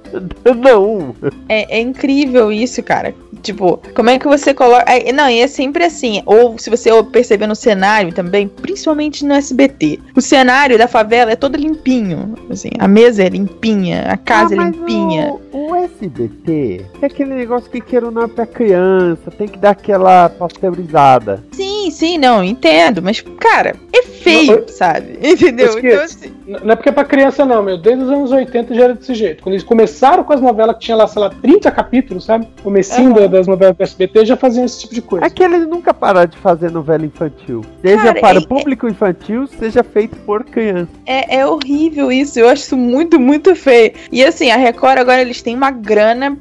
Não. 0.56 1.14
É, 1.48 1.78
é 1.78 1.80
incrível 1.80 2.52
isso, 2.52 2.82
cara. 2.82 3.14
Tipo, 3.42 3.80
como 3.94 4.10
é 4.10 4.18
que 4.18 4.26
você 4.26 4.52
coloca. 4.52 4.84
é, 4.90 5.12
não, 5.12 5.28
e 5.28 5.40
é 5.40 5.46
sempre 5.46 5.84
assim. 5.84 6.22
Ou 6.26 6.58
se 6.58 6.68
você 6.68 6.90
perceber 7.04 7.46
no 7.46 7.54
cenário 7.54 8.12
também, 8.12 8.48
principalmente 8.48 9.25
no 9.25 9.34
SBT. 9.34 10.00
O 10.14 10.20
cenário 10.20 10.76
da 10.76 10.88
favela 10.88 11.30
é 11.30 11.36
todo 11.36 11.56
limpinho. 11.56 12.34
Assim, 12.50 12.70
a 12.78 12.88
mesa 12.88 13.22
é 13.22 13.28
limpinha, 13.28 14.02
a 14.08 14.16
casa 14.16 14.54
é 14.54 14.58
Ah, 14.58 14.62
mas 14.62 14.76
limpinha. 14.76 15.34
O, 15.52 15.70
o 15.70 15.75
SBT 15.76 16.84
é 17.00 17.06
aquele 17.06 17.34
negócio 17.34 17.70
que 17.70 17.80
queira 17.80 18.06
ou 18.06 18.12
não 18.12 18.22
é 18.22 18.28
pra 18.28 18.46
criança, 18.46 19.30
tem 19.30 19.46
que 19.46 19.58
dar 19.58 19.70
aquela 19.70 20.28
pasteurizada. 20.28 21.44
Sim, 21.52 21.76
Sim, 21.90 22.18
não, 22.18 22.42
entendo. 22.44 23.02
Mas, 23.02 23.20
cara, 23.38 23.75
é 23.92 24.02
feio, 24.02 24.60
não, 24.60 24.68
sabe? 24.68 25.18
Entendeu? 25.22 25.78
Então, 25.78 26.02
assim... 26.02 26.32
Não 26.46 26.72
é 26.72 26.76
porque 26.76 26.88
é 26.88 26.92
pra 26.92 27.04
criança, 27.04 27.44
não, 27.44 27.62
meu. 27.62 27.76
Desde 27.76 28.04
os 28.04 28.10
anos 28.10 28.30
80 28.30 28.74
já 28.74 28.84
era 28.84 28.94
desse 28.94 29.14
jeito. 29.14 29.42
Quando 29.42 29.54
eles 29.54 29.64
começaram 29.64 30.22
com 30.22 30.32
as 30.32 30.40
novelas 30.40 30.76
que 30.76 30.82
tinha 30.82 30.96
lá, 30.96 31.06
sei 31.06 31.20
lá, 31.20 31.30
30 31.30 31.70
capítulos, 31.70 32.24
sabe? 32.24 32.46
Comecinho 32.62 33.14
uhum. 33.16 33.28
das 33.28 33.46
novelas 33.46 33.76
do 33.76 33.82
SBT 33.82 34.26
já 34.26 34.36
faziam 34.36 34.64
esse 34.64 34.80
tipo 34.80 34.94
de 34.94 35.02
coisa. 35.02 35.26
É 35.26 35.30
que 35.30 35.42
eles 35.42 35.66
nunca 35.66 35.92
pararam 35.92 36.30
de 36.30 36.38
fazer 36.38 36.70
novela 36.70 37.04
infantil. 37.04 37.64
Seja 37.82 38.02
cara, 38.02 38.20
para 38.20 38.38
é, 38.38 38.40
o 38.40 38.46
público 38.46 38.86
é... 38.86 38.90
infantil, 38.90 39.46
seja 39.46 39.82
feito 39.82 40.16
por 40.18 40.44
criança. 40.44 40.90
É, 41.04 41.38
é 41.38 41.46
horrível 41.46 42.12
isso. 42.12 42.38
Eu 42.38 42.48
acho 42.48 42.62
isso 42.62 42.76
muito, 42.76 43.18
muito 43.18 43.54
feio. 43.56 43.92
E 44.12 44.24
assim, 44.24 44.50
a 44.50 44.56
Record 44.56 44.98
agora 44.98 45.20
eles 45.20 45.42
têm 45.42 45.56
uma 45.56 45.70
grana 45.70 46.38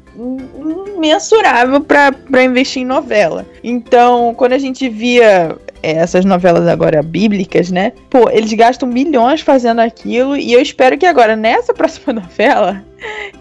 imensurável 0.96 1.80
para 1.80 2.44
investir 2.44 2.82
em 2.82 2.86
novela. 2.86 3.44
Então, 3.62 4.34
quando 4.34 4.52
a 4.52 4.58
gente 4.58 4.88
via 4.88 5.56
é, 5.65 5.65
essas 5.90 6.24
novelas 6.24 6.66
agora 6.66 7.02
bíblicas, 7.02 7.70
né? 7.70 7.92
Pô, 8.10 8.28
eles 8.30 8.52
gastam 8.52 8.88
milhões 8.88 9.40
fazendo 9.40 9.80
aquilo 9.80 10.36
e 10.36 10.52
eu 10.52 10.60
espero 10.60 10.98
que 10.98 11.06
agora, 11.06 11.36
nessa 11.36 11.72
próxima 11.74 12.12
novela, 12.12 12.84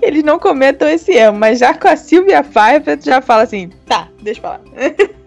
eles 0.02 0.24
não 0.24 0.38
cometam 0.38 0.88
esse 0.88 1.12
erro. 1.14 1.38
Mas 1.38 1.60
já 1.60 1.74
com 1.74 1.88
a 1.88 1.96
Silvia 1.96 2.44
Pfeiffer, 2.44 2.98
tu 2.98 3.06
já 3.06 3.22
fala 3.22 3.44
assim, 3.44 3.70
tá, 3.86 4.08
deixa 4.26 4.40
eu 4.40 4.42
falar. 4.42 4.62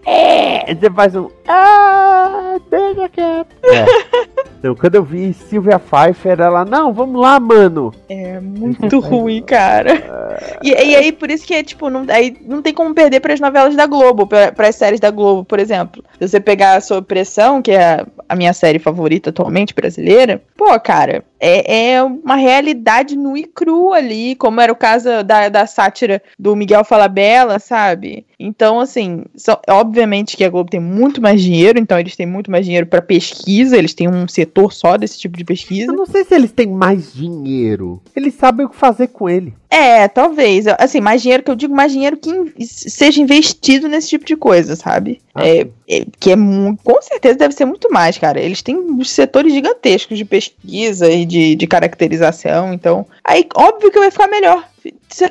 É, 0.05 0.73
você 0.75 0.89
faz 0.89 1.15
um. 1.15 1.29
Ah, 1.47 2.57
deixa 2.69 3.09
quieto. 3.09 3.55
É. 3.63 4.29
Então, 4.59 4.75
quando 4.75 4.95
eu 4.95 5.03
vi 5.05 5.33
Silvia 5.33 5.79
Pfeiffer, 5.79 6.37
ela, 6.37 6.65
não, 6.65 6.91
vamos 6.93 7.21
lá, 7.21 7.39
mano. 7.39 7.93
É 8.09 8.41
muito 8.41 8.99
ruim, 8.99 9.41
cara. 9.41 10.59
E, 10.61 10.71
e, 10.71 10.95
aí, 10.97 11.13
por 11.13 11.31
isso 11.31 11.47
que 11.47 11.53
é 11.53 11.63
tipo, 11.63 11.89
não, 11.89 12.05
aí 12.09 12.35
não 12.45 12.61
tem 12.61 12.73
como 12.73 12.93
perder 12.93 13.21
para 13.21 13.33
as 13.33 13.39
novelas 13.39 13.73
da 13.73 13.85
Globo, 13.85 14.27
para 14.27 14.67
as 14.67 14.75
séries 14.75 14.99
da 14.99 15.11
Globo, 15.11 15.45
por 15.45 15.59
exemplo. 15.59 16.03
Se 16.19 16.27
você 16.27 16.41
pegar 16.41 16.75
a 16.75 16.81
sua 16.81 17.01
pressão, 17.01 17.61
que 17.61 17.71
é 17.71 18.05
a 18.27 18.35
minha 18.35 18.51
série 18.51 18.79
favorita 18.79 19.29
atualmente 19.29 19.73
brasileira, 19.73 20.43
pô, 20.57 20.77
cara, 20.77 21.23
é, 21.39 21.93
é 21.93 22.03
uma 22.03 22.35
realidade 22.35 23.15
nua 23.15 23.39
e 23.39 23.45
crua 23.45 23.95
ali, 23.95 24.35
como 24.35 24.59
era 24.59 24.73
o 24.73 24.75
caso 24.75 25.23
da, 25.23 25.47
da 25.47 25.65
sátira 25.67 26.21
do 26.37 26.53
Miguel 26.53 26.83
Falabella, 26.83 27.59
sabe? 27.59 28.25
Então, 28.39 28.79
assim, 28.79 29.25
só, 29.35 29.61
obviamente 29.69 30.37
que 30.37 30.45
a 30.45 30.49
Globo 30.49 30.69
tem 30.69 30.79
muito 30.79 31.21
mais 31.21 31.41
dinheiro, 31.41 31.77
então 31.77 31.99
eles 31.99 32.15
têm 32.15 32.25
muito 32.25 32.49
mais 32.49 32.65
dinheiro 32.65 32.87
para 32.87 33.01
pesquisa, 33.01 33.77
eles 33.77 33.93
têm 33.93 34.07
um 34.07 34.29
setor 34.29 34.71
só 34.71 34.95
desse 34.95 35.19
tipo 35.19 35.37
de 35.37 35.43
pesquisa. 35.43 35.91
Eu 35.91 35.95
não 35.97 36.05
sei 36.05 36.23
se 36.23 36.33
eles 36.33 36.53
têm 36.53 36.67
mais 36.67 37.13
dinheiro. 37.13 38.01
Eles 38.15 38.35
sabem 38.35 38.65
o 38.65 38.69
que 38.69 38.77
fazer 38.77 39.07
com 39.07 39.29
ele. 39.29 39.53
É, 39.69 40.07
talvez. 40.07 40.65
Assim, 40.79 40.99
mais 40.99 41.21
dinheiro 41.21 41.43
que 41.43 41.51
eu 41.51 41.55
digo, 41.55 41.75
mais 41.75 41.91
dinheiro 41.91 42.17
que 42.17 42.29
in 42.29 42.51
seja 42.59 43.21
investido 43.21 43.87
nesse 43.87 44.09
tipo 44.09 44.25
de 44.25 44.35
coisa, 44.35 44.75
sabe? 44.75 45.21
Ah, 45.35 45.47
é, 45.47 45.67
é, 45.87 46.05
que 46.19 46.31
é. 46.31 46.35
Com 46.83 47.01
certeza 47.01 47.37
deve 47.37 47.53
ser 47.53 47.65
muito 47.65 47.91
mais, 47.91 48.17
cara. 48.17 48.39
Eles 48.39 48.63
têm 48.63 49.03
setores 49.03 49.53
gigantescos 49.53 50.17
de 50.17 50.25
pesquisa 50.25 51.09
e 51.09 51.23
de, 51.23 51.55
de 51.55 51.67
caracterização, 51.67 52.73
então. 52.73 53.05
Aí, 53.23 53.47
óbvio 53.55 53.91
que 53.91 53.99
vai 53.99 54.09
ficar 54.09 54.27
melhor. 54.27 54.67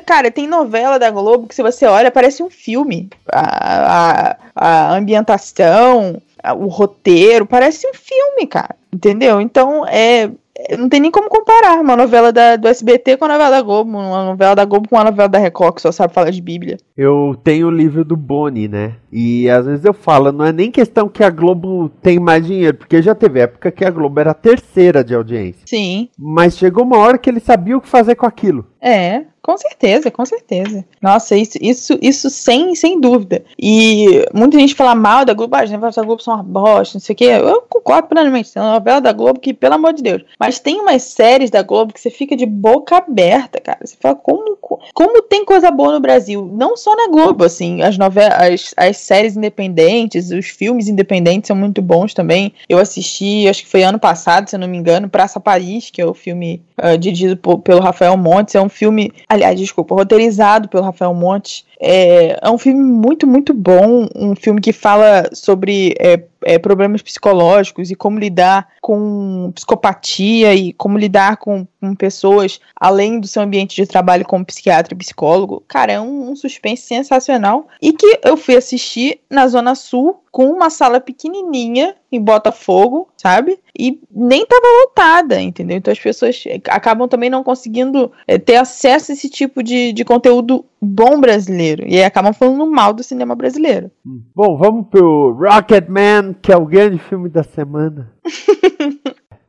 Cara, 0.05 0.31
tem 0.31 0.47
novela 0.47 0.97
da 0.97 1.11
Globo 1.11 1.47
que 1.47 1.55
se 1.55 1.61
você 1.61 1.85
olha, 1.85 2.11
parece 2.11 2.41
um 2.41 2.49
filme. 2.49 3.09
A, 3.31 4.31
a, 4.31 4.37
a 4.55 4.95
ambientação, 4.95 6.21
o 6.57 6.67
roteiro, 6.67 7.45
parece 7.45 7.85
um 7.87 7.93
filme, 7.93 8.47
cara. 8.47 8.75
Entendeu? 8.91 9.41
Então, 9.41 9.85
é 9.85 10.29
não 10.77 10.89
tem 10.89 10.99
nem 10.99 11.11
como 11.11 11.29
comparar 11.29 11.79
uma 11.79 11.95
novela 11.95 12.31
da, 12.31 12.55
do 12.55 12.67
SBT 12.67 13.17
com 13.17 13.25
a 13.25 13.29
novela 13.29 13.49
da 13.49 13.61
Globo, 13.61 13.89
uma 13.89 14.25
novela 14.25 14.55
da 14.55 14.65
Globo 14.65 14.89
com 14.89 14.95
uma 14.95 15.05
novela 15.05 15.29
da 15.29 15.39
Record, 15.39 15.75
que 15.75 15.81
só 15.81 15.91
sabe 15.91 16.13
falar 16.13 16.31
de 16.31 16.41
Bíblia. 16.41 16.77
Eu 16.97 17.35
tenho 17.43 17.67
o 17.67 17.71
livro 17.71 18.03
do 18.03 18.15
Boni, 18.15 18.67
né? 18.67 18.95
E 19.11 19.49
às 19.49 19.65
vezes 19.65 19.85
eu 19.85 19.93
falo, 19.93 20.31
não 20.31 20.45
é 20.45 20.51
nem 20.51 20.71
questão 20.71 21.07
que 21.07 21.23
a 21.23 21.29
Globo 21.29 21.89
tem 22.01 22.19
mais 22.19 22.45
dinheiro, 22.45 22.77
porque 22.77 23.01
já 23.01 23.15
teve 23.15 23.39
época 23.39 23.71
que 23.71 23.85
a 23.85 23.89
Globo 23.89 24.19
era 24.19 24.31
a 24.31 24.35
terceira 24.35 25.03
de 25.03 25.15
audiência. 25.15 25.61
Sim. 25.65 26.09
Mas 26.17 26.57
chegou 26.57 26.83
uma 26.83 26.97
hora 26.97 27.17
que 27.17 27.29
ele 27.29 27.39
sabia 27.39 27.77
o 27.77 27.81
que 27.81 27.87
fazer 27.87 28.15
com 28.15 28.25
aquilo. 28.25 28.65
É. 28.81 29.23
Com 29.49 29.57
certeza, 29.57 30.11
com 30.11 30.23
certeza. 30.23 30.85
Nossa, 31.01 31.35
isso, 31.35 31.57
isso, 31.59 31.97
isso 32.03 32.29
sem, 32.29 32.75
sem 32.75 33.01
dúvida. 33.01 33.43
E 33.57 34.23
muita 34.31 34.59
gente 34.59 34.75
fala 34.75 34.93
mal 34.93 35.25
da 35.25 35.33
Globo, 35.33 35.55
ah, 35.55 35.63
as 35.63 35.71
novelas 35.71 35.95
da 35.95 36.03
Globo 36.03 36.21
são 36.21 36.35
uma 36.35 36.43
bosta, 36.43 36.99
não 36.99 37.01
sei 37.01 37.13
o 37.13 37.17
quê. 37.17 37.25
Eu 37.25 37.63
concordo 37.67 38.09
plenamente. 38.09 38.53
Tem 38.53 38.61
uma 38.61 38.73
novela 38.73 39.01
da 39.01 39.11
Globo 39.11 39.39
que, 39.39 39.51
pelo 39.51 39.73
amor 39.73 39.93
de 39.93 40.03
Deus. 40.03 40.21
Mas 40.39 40.59
tem 40.59 40.79
umas 40.79 41.01
séries 41.01 41.49
da 41.49 41.63
Globo 41.63 41.91
que 41.91 41.99
você 41.99 42.11
fica 42.11 42.35
de 42.35 42.45
boca 42.45 42.97
aberta, 42.97 43.59
cara. 43.59 43.79
Você 43.83 43.97
fala, 43.99 44.13
como, 44.13 44.55
como 44.93 45.21
tem 45.23 45.43
coisa 45.43 45.71
boa 45.71 45.93
no 45.93 45.99
Brasil? 45.99 46.47
Não 46.53 46.77
só 46.77 46.95
na 46.95 47.07
Globo, 47.07 47.43
assim. 47.43 47.81
As 47.81 47.97
novelas, 47.97 48.37
as, 48.37 48.73
as 48.77 48.97
séries 48.97 49.35
independentes, 49.35 50.29
os 50.29 50.45
filmes 50.45 50.87
independentes 50.87 51.47
são 51.47 51.55
muito 51.55 51.81
bons 51.81 52.13
também. 52.13 52.53
Eu 52.69 52.77
assisti, 52.77 53.47
acho 53.47 53.63
que 53.63 53.69
foi 53.69 53.81
ano 53.81 53.97
passado, 53.97 54.47
se 54.47 54.55
eu 54.55 54.59
não 54.59 54.67
me 54.67 54.77
engano, 54.77 55.09
Praça 55.09 55.39
Paris, 55.39 55.89
que 55.89 55.99
é 55.99 56.05
o 56.05 56.13
filme 56.13 56.61
uh, 56.77 56.95
dirigido 56.99 57.35
por, 57.35 57.57
pelo 57.57 57.81
Rafael 57.81 58.15
Montes. 58.15 58.53
É 58.53 58.61
um 58.61 58.69
filme 58.69 59.11
aliás, 59.39 59.59
desculpa, 59.59 59.95
roteirizado 59.95 60.67
pelo 60.67 60.83
Rafael 60.83 61.13
Montes. 61.13 61.65
É, 61.79 62.37
é 62.41 62.49
um 62.49 62.57
filme 62.57 62.83
muito, 62.83 63.25
muito 63.25 63.53
bom. 63.53 64.07
Um 64.15 64.35
filme 64.35 64.59
que 64.59 64.73
fala 64.73 65.29
sobre 65.33 65.95
é, 65.97 66.21
é, 66.43 66.59
problemas 66.59 67.01
psicológicos 67.01 67.89
e 67.89 67.95
como 67.95 68.19
lidar 68.19 68.67
com 68.81 69.51
psicopatia 69.55 70.53
e 70.53 70.73
como 70.73 70.97
lidar 70.97 71.37
com, 71.37 71.65
com, 71.79 71.95
pessoas 71.95 72.59
além 72.75 73.19
do 73.19 73.27
seu 73.27 73.41
ambiente 73.41 73.75
de 73.75 73.87
trabalho 73.87 74.25
como 74.25 74.45
psiquiatra 74.45 74.93
e 74.93 74.97
psicólogo. 74.97 75.63
Cara, 75.67 75.93
é 75.93 75.99
um, 75.99 76.31
um 76.31 76.35
suspense 76.35 76.83
sensacional 76.83 77.67
e 77.81 77.93
que 77.93 78.19
eu 78.23 78.37
fui 78.37 78.55
assistir 78.55 79.19
na 79.29 79.47
Zona 79.47 79.75
Sul 79.75 80.21
com 80.31 80.45
uma 80.45 80.69
sala 80.69 80.99
pequenininha 80.99 81.95
em 82.11 82.21
Botafogo, 82.21 83.09
sabe? 83.17 83.59
E 83.77 83.99
nem 84.11 84.45
tava 84.45 84.65
lotada, 84.83 85.41
entendeu? 85.41 85.77
Então 85.77 85.91
as 85.91 85.99
pessoas 85.99 86.43
acabam 86.69 87.07
também 87.07 87.29
não 87.29 87.43
conseguindo 87.43 88.11
é, 88.27 88.37
ter 88.37 88.55
acesso 88.55 89.11
a 89.11 89.13
esse 89.13 89.29
tipo 89.29 89.63
de, 89.63 89.91
de 89.93 90.05
conteúdo 90.05 90.65
bom 90.81 91.19
brasileiro. 91.19 91.83
E 91.87 91.97
aí 91.97 92.03
acabam 92.03 92.33
falando 92.33 92.65
mal 92.65 92.93
do 92.93 93.03
cinema 93.03 93.35
brasileiro. 93.35 93.91
Bom, 94.35 94.57
vamos 94.57 94.87
pro 94.87 95.33
Rocketman, 95.33 96.35
que 96.41 96.51
é 96.51 96.57
o 96.57 96.65
grande 96.65 96.97
filme 96.97 97.29
da 97.29 97.43
semana. 97.43 98.11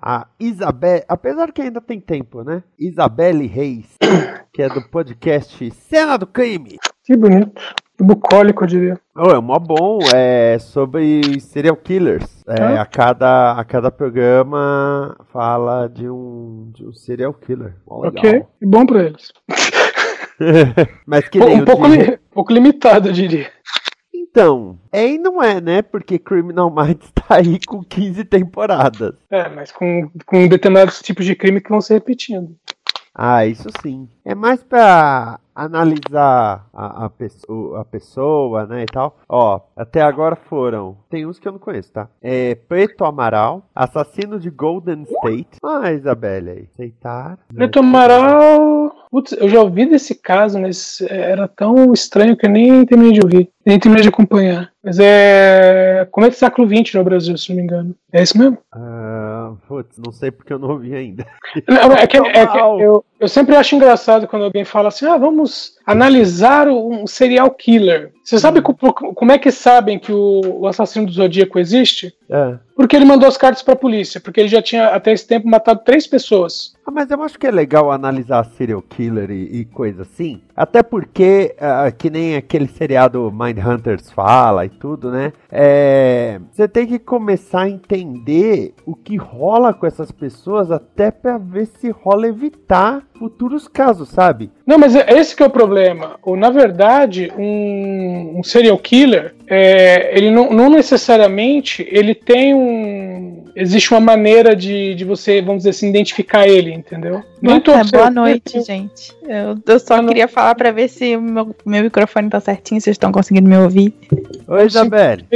a 0.00 0.26
Isabelle, 0.38 1.04
apesar 1.08 1.52
que 1.52 1.62
ainda 1.62 1.80
tem 1.80 2.00
tempo, 2.00 2.42
né? 2.42 2.62
Isabelle 2.78 3.46
Reis, 3.46 3.96
que 4.52 4.62
é 4.62 4.68
do 4.68 4.82
podcast 4.82 5.70
Cena 5.72 6.16
do 6.16 6.26
Crime. 6.26 6.78
Que 7.04 7.16
bonito. 7.16 7.60
Bucólico, 8.02 8.64
eu 8.64 8.68
diria. 8.68 9.00
Oh, 9.14 9.30
é 9.30 9.40
mó 9.40 9.58
bom, 9.58 9.98
é 10.14 10.58
sobre 10.58 11.38
serial 11.40 11.76
killers. 11.76 12.42
É, 12.48 12.78
a, 12.78 12.86
cada, 12.86 13.52
a 13.52 13.64
cada 13.64 13.90
programa 13.90 15.16
fala 15.30 15.86
de 15.86 16.08
um, 16.08 16.70
de 16.74 16.86
um 16.86 16.92
serial 16.94 17.34
killer. 17.34 17.76
ok, 17.86 18.42
bom 18.62 18.86
pra 18.86 19.02
eles. 19.02 19.30
Mas 21.06 21.28
que 21.28 21.38
nem 21.38 21.60
um, 21.60 21.64
pouco, 21.66 21.86
li, 21.86 22.14
um 22.14 22.34
pouco 22.34 22.52
limitado, 22.52 23.08
eu 23.08 23.12
diria. 23.12 23.50
Então, 24.30 24.78
é 24.92 25.08
e 25.08 25.18
não 25.18 25.42
é, 25.42 25.60
né? 25.60 25.82
Porque 25.82 26.18
Criminal 26.18 26.70
Minds 26.70 27.10
tá 27.14 27.36
aí 27.36 27.58
com 27.66 27.82
15 27.82 28.24
temporadas. 28.24 29.14
É, 29.28 29.48
mas 29.48 29.72
com, 29.72 30.08
com 30.24 30.46
determinados 30.46 31.00
tipos 31.00 31.26
de 31.26 31.34
crime 31.34 31.60
que 31.60 31.68
vão 31.68 31.80
se 31.80 31.92
repetindo. 31.92 32.56
Ah, 33.12 33.44
isso 33.44 33.68
sim. 33.82 34.08
É 34.24 34.34
mais 34.34 34.62
pra 34.62 35.40
analisar 35.64 36.66
a, 36.72 37.04
a, 37.04 37.10
pessoa, 37.10 37.80
a 37.80 37.84
pessoa, 37.84 38.66
né, 38.66 38.82
e 38.82 38.86
tal. 38.86 39.18
Ó, 39.28 39.60
até 39.76 40.00
agora 40.00 40.36
foram. 40.36 40.96
Tem 41.08 41.26
uns 41.26 41.38
que 41.38 41.46
eu 41.46 41.52
não 41.52 41.58
conheço, 41.58 41.92
tá? 41.92 42.08
É 42.22 42.54
Preto 42.54 43.04
Amaral, 43.04 43.62
Assassino 43.74 44.38
de 44.38 44.50
Golden 44.50 45.02
State. 45.02 45.58
Ah, 45.62 45.92
Isabelle 45.92 46.50
aí. 46.50 46.68
Aceitar. 46.74 47.38
Preto 47.54 47.78
Amaral. 47.78 48.90
Putz, 49.10 49.32
eu 49.32 49.48
já 49.48 49.60
ouvi 49.60 49.86
desse 49.86 50.14
caso, 50.14 50.60
mas 50.60 51.00
era 51.02 51.48
tão 51.48 51.92
estranho 51.92 52.36
que 52.36 52.46
eu 52.46 52.50
nem 52.50 52.86
terminei 52.86 53.12
de 53.12 53.20
ouvir. 53.20 53.50
Nem 53.66 53.78
terminei 53.78 54.02
de 54.02 54.08
acompanhar. 54.08 54.70
Mas 54.82 54.98
é. 54.98 56.08
Como 56.10 56.26
é 56.26 56.30
que 56.30 56.36
século 56.36 56.66
XX 56.66 56.94
no 56.94 57.04
Brasil, 57.04 57.36
se 57.36 57.50
não 57.50 57.56
me 57.56 57.62
engano? 57.62 57.94
É 58.12 58.22
isso 58.22 58.38
mesmo? 58.38 58.58
Uh, 58.74 59.56
putz, 59.68 59.98
não 59.98 60.10
sei 60.10 60.30
porque 60.30 60.52
eu 60.52 60.58
não 60.58 60.70
ouvi 60.70 60.94
ainda. 60.94 61.26
Não, 61.68 61.92
é 61.92 62.06
que, 62.06 62.16
é 62.26 62.46
que 62.46 62.58
eu, 62.58 63.04
eu 63.20 63.28
sempre 63.28 63.54
acho 63.56 63.76
engraçado 63.76 64.26
quando 64.26 64.46
alguém 64.46 64.64
fala 64.64 64.88
assim: 64.88 65.06
ah, 65.06 65.18
vamos 65.18 65.74
analisar 65.86 66.66
um 66.68 67.06
serial 67.06 67.50
killer. 67.50 68.12
Você 68.24 68.38
sabe 68.38 68.60
uhum. 68.60 69.14
como 69.14 69.32
é 69.32 69.38
que 69.38 69.50
sabem 69.50 69.98
que 69.98 70.12
o, 70.12 70.66
assassino 70.66 71.06
do 71.06 71.12
Zodíaco 71.12 71.58
existe? 71.58 72.14
É. 72.30 72.56
Porque 72.74 72.96
ele 72.96 73.04
mandou 73.04 73.28
as 73.28 73.36
cartas 73.36 73.62
para 73.62 73.74
a 73.74 73.76
polícia, 73.76 74.20
porque 74.20 74.40
ele 74.40 74.48
já 74.48 74.62
tinha 74.62 74.86
até 74.88 75.12
esse 75.12 75.26
tempo 75.26 75.46
matado 75.46 75.82
três 75.84 76.06
pessoas. 76.06 76.74
Ah, 76.90 76.92
mas 76.92 77.08
eu 77.08 77.22
acho 77.22 77.38
que 77.38 77.46
é 77.46 77.52
legal 77.52 77.92
analisar 77.92 78.44
serial 78.44 78.82
killer 78.82 79.30
e, 79.30 79.60
e 79.60 79.64
coisa 79.64 80.02
assim. 80.02 80.42
Até 80.56 80.82
porque, 80.82 81.54
uh, 81.56 81.96
que 81.96 82.10
nem 82.10 82.34
aquele 82.34 82.66
seriado 82.66 83.30
Mindhunters 83.30 84.10
fala 84.10 84.66
e 84.66 84.68
tudo, 84.68 85.08
né? 85.08 85.32
É, 85.52 86.40
você 86.50 86.66
tem 86.66 86.88
que 86.88 86.98
começar 86.98 87.60
a 87.60 87.70
entender 87.70 88.74
o 88.84 88.96
que 88.96 89.16
rola 89.16 89.72
com 89.72 89.86
essas 89.86 90.10
pessoas 90.10 90.72
até 90.72 91.12
para 91.12 91.38
ver 91.38 91.66
se 91.66 91.90
rola 91.90 92.26
evitar 92.26 93.04
futuros 93.20 93.68
casos, 93.68 94.08
sabe? 94.08 94.50
Não, 94.66 94.78
mas 94.78 94.96
é 94.96 95.04
esse 95.10 95.36
que 95.36 95.42
é 95.42 95.46
o 95.46 95.50
problema. 95.50 96.18
Ou, 96.22 96.36
na 96.36 96.48
verdade, 96.48 97.30
um, 97.36 98.38
um 98.38 98.42
serial 98.42 98.78
killer, 98.78 99.34
é, 99.46 100.16
ele 100.16 100.30
não, 100.30 100.50
não, 100.50 100.70
necessariamente 100.70 101.86
ele 101.90 102.14
tem 102.14 102.54
um. 102.54 103.44
Existe 103.54 103.92
uma 103.92 104.00
maneira 104.00 104.56
de, 104.56 104.94
de 104.94 105.04
você, 105.04 105.42
vamos 105.42 105.58
dizer 105.58 105.70
assim, 105.70 105.90
identificar 105.90 106.48
ele, 106.48 106.72
entendeu? 106.72 107.22
Nem 107.42 107.60
boa, 107.60 107.84
boa 107.84 108.10
noite, 108.10 108.58
gente. 108.62 109.12
Eu, 109.22 109.58
eu 109.66 109.78
só 109.78 109.96
boa 109.96 110.08
queria 110.08 110.24
noite. 110.24 110.34
falar 110.34 110.54
para 110.54 110.72
ver 110.72 110.88
se 110.88 111.14
o 111.14 111.20
meu, 111.20 111.54
meu 111.66 111.82
microfone 111.82 112.30
tá 112.30 112.40
certinho, 112.40 112.80
vocês 112.80 112.94
estão 112.94 113.12
conseguindo 113.12 113.48
me 113.48 113.58
ouvir. 113.58 113.92
Oi, 114.48 114.64
Isabelle. 114.64 115.26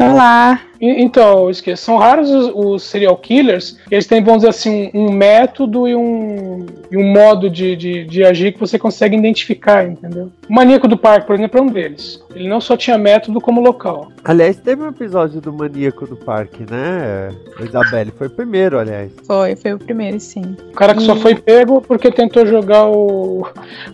Olá. 0.00 0.58
Então, 0.90 1.50
esqueça, 1.50 1.84
são 1.84 1.96
raros 1.96 2.30
os, 2.30 2.52
os, 2.54 2.82
serial 2.82 3.16
killers, 3.16 3.78
eles 3.90 4.06
têm, 4.06 4.22
vamos 4.22 4.40
dizer 4.40 4.50
assim, 4.50 4.90
um 4.92 5.10
método 5.10 5.88
e 5.88 5.94
um, 5.94 6.66
e 6.90 6.96
um 6.96 7.12
modo 7.12 7.48
de, 7.48 7.76
de, 7.76 8.04
de 8.04 8.24
agir 8.24 8.52
que 8.52 8.60
você 8.60 8.78
consegue 8.78 9.16
identificar, 9.16 9.86
entendeu? 9.86 10.30
O 10.48 10.52
maníaco 10.52 10.86
do 10.86 10.96
parque, 10.96 11.26
por 11.26 11.34
exemplo, 11.34 11.58
é 11.58 11.62
um 11.62 11.66
deles. 11.66 12.22
Ele 12.34 12.48
não 12.48 12.60
só 12.60 12.76
tinha 12.76 12.98
método 12.98 13.40
como 13.40 13.60
local. 13.60 14.10
Aliás, 14.24 14.56
teve 14.56 14.82
um 14.82 14.88
episódio 14.88 15.40
do 15.40 15.52
Maníaco 15.52 16.06
do 16.06 16.16
Parque, 16.16 16.64
né? 16.68 17.28
Isabelle 17.60 18.10
foi 18.10 18.26
o 18.26 18.30
primeiro, 18.30 18.78
aliás. 18.78 19.12
Foi, 19.26 19.54
foi 19.54 19.74
o 19.74 19.78
primeiro, 19.78 20.18
sim. 20.18 20.56
O 20.70 20.72
cara 20.72 20.94
que 20.94 21.02
e... 21.02 21.06
só 21.06 21.14
foi 21.16 21.34
pego 21.34 21.80
porque 21.80 22.10
tentou 22.10 22.46
jogar 22.46 22.88
o, 22.88 23.46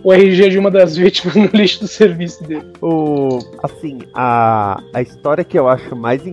o 0.03 0.13
RG 0.13 0.49
de 0.49 0.57
uma 0.57 0.71
das 0.71 0.95
vítimas 0.97 1.35
no 1.35 1.49
lixo 1.53 1.81
do 1.81 1.87
serviço 1.87 2.43
dele. 2.43 2.65
O, 2.81 3.39
assim, 3.63 3.99
a, 4.13 4.81
a 4.93 5.01
história 5.01 5.43
que 5.43 5.57
eu 5.57 5.67
acho 5.67 5.95
mais 5.95 6.25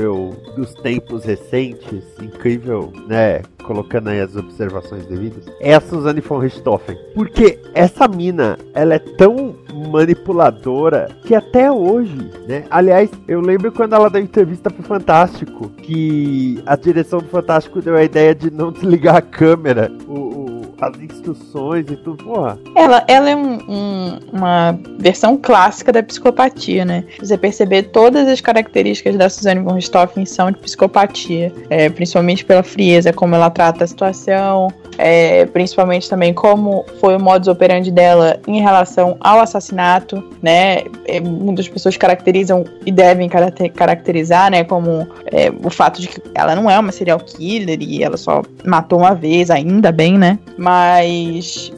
incrível 0.00 0.34
dos 0.56 0.72
tempos 0.74 1.24
recentes, 1.24 2.04
incrível, 2.20 2.92
né? 3.06 3.42
Colocando 3.62 4.08
aí 4.08 4.20
as 4.20 4.34
observações 4.34 5.06
devidas, 5.06 5.44
é 5.60 5.74
a 5.74 5.80
Suzanne 5.80 6.20
von 6.20 6.38
Richthofen. 6.38 6.96
Porque 7.14 7.58
essa 7.74 8.08
mina, 8.08 8.58
ela 8.74 8.94
é 8.94 8.98
tão 8.98 9.54
manipuladora 9.90 11.08
que 11.24 11.34
até 11.34 11.70
hoje, 11.70 12.30
né? 12.48 12.64
Aliás, 12.70 13.10
eu 13.28 13.40
lembro 13.40 13.70
quando 13.70 13.94
ela 13.94 14.10
deu 14.10 14.22
entrevista 14.22 14.70
pro 14.70 14.82
Fantástico, 14.82 15.68
que 15.68 16.62
a 16.66 16.74
direção 16.74 17.20
do 17.20 17.28
Fantástico 17.28 17.80
deu 17.80 17.96
a 17.96 18.02
ideia 18.02 18.34
de 18.34 18.50
não 18.50 18.72
desligar 18.72 19.16
a 19.16 19.22
câmera. 19.22 19.92
O, 20.08 20.14
o 20.14 20.49
as 20.80 20.98
instruções 20.98 21.86
e 21.90 21.96
tudo, 21.96 22.24
porra. 22.24 22.58
Ela, 22.74 23.04
ela 23.06 23.30
é 23.30 23.36
um, 23.36 23.58
um, 23.68 24.18
uma 24.32 24.78
versão 24.98 25.36
clássica 25.36 25.92
da 25.92 26.02
psicopatia, 26.02 26.84
né? 26.84 27.04
Você 27.18 27.36
perceber 27.36 27.84
todas 27.84 28.26
as 28.26 28.40
características 28.40 29.16
da 29.16 29.28
Suzanne 29.28 29.62
von 29.62 29.74
Richthofen 29.74 30.24
são 30.24 30.50
de 30.50 30.58
psicopatia, 30.58 31.52
é, 31.68 31.88
principalmente 31.88 32.44
pela 32.44 32.62
frieza, 32.62 33.12
como 33.12 33.34
ela 33.34 33.50
trata 33.50 33.84
a 33.84 33.86
situação, 33.86 34.68
é, 34.98 35.46
principalmente 35.46 36.08
também 36.08 36.32
como 36.34 36.84
foi 37.00 37.16
o 37.16 37.20
modus 37.20 37.48
operandi 37.48 37.90
dela 37.90 38.38
em 38.46 38.60
relação 38.60 39.16
ao 39.20 39.40
assassinato, 39.40 40.22
né? 40.42 40.82
É, 41.06 41.20
muitas 41.20 41.68
pessoas 41.68 41.96
caracterizam 41.96 42.64
e 42.84 42.92
devem 42.92 43.28
caracterizar, 43.28 44.50
né, 44.50 44.64
como 44.64 45.06
é, 45.26 45.50
o 45.64 45.70
fato 45.70 46.00
de 46.00 46.08
que 46.08 46.20
ela 46.34 46.54
não 46.54 46.70
é 46.70 46.78
uma 46.78 46.92
serial 46.92 47.18
killer 47.18 47.78
e 47.80 48.02
ela 48.02 48.16
só 48.16 48.42
matou 48.64 49.00
uma 49.00 49.14
vez, 49.14 49.50
ainda 49.50 49.90
bem, 49.92 50.18
né? 50.18 50.38
Mas. 50.56 50.69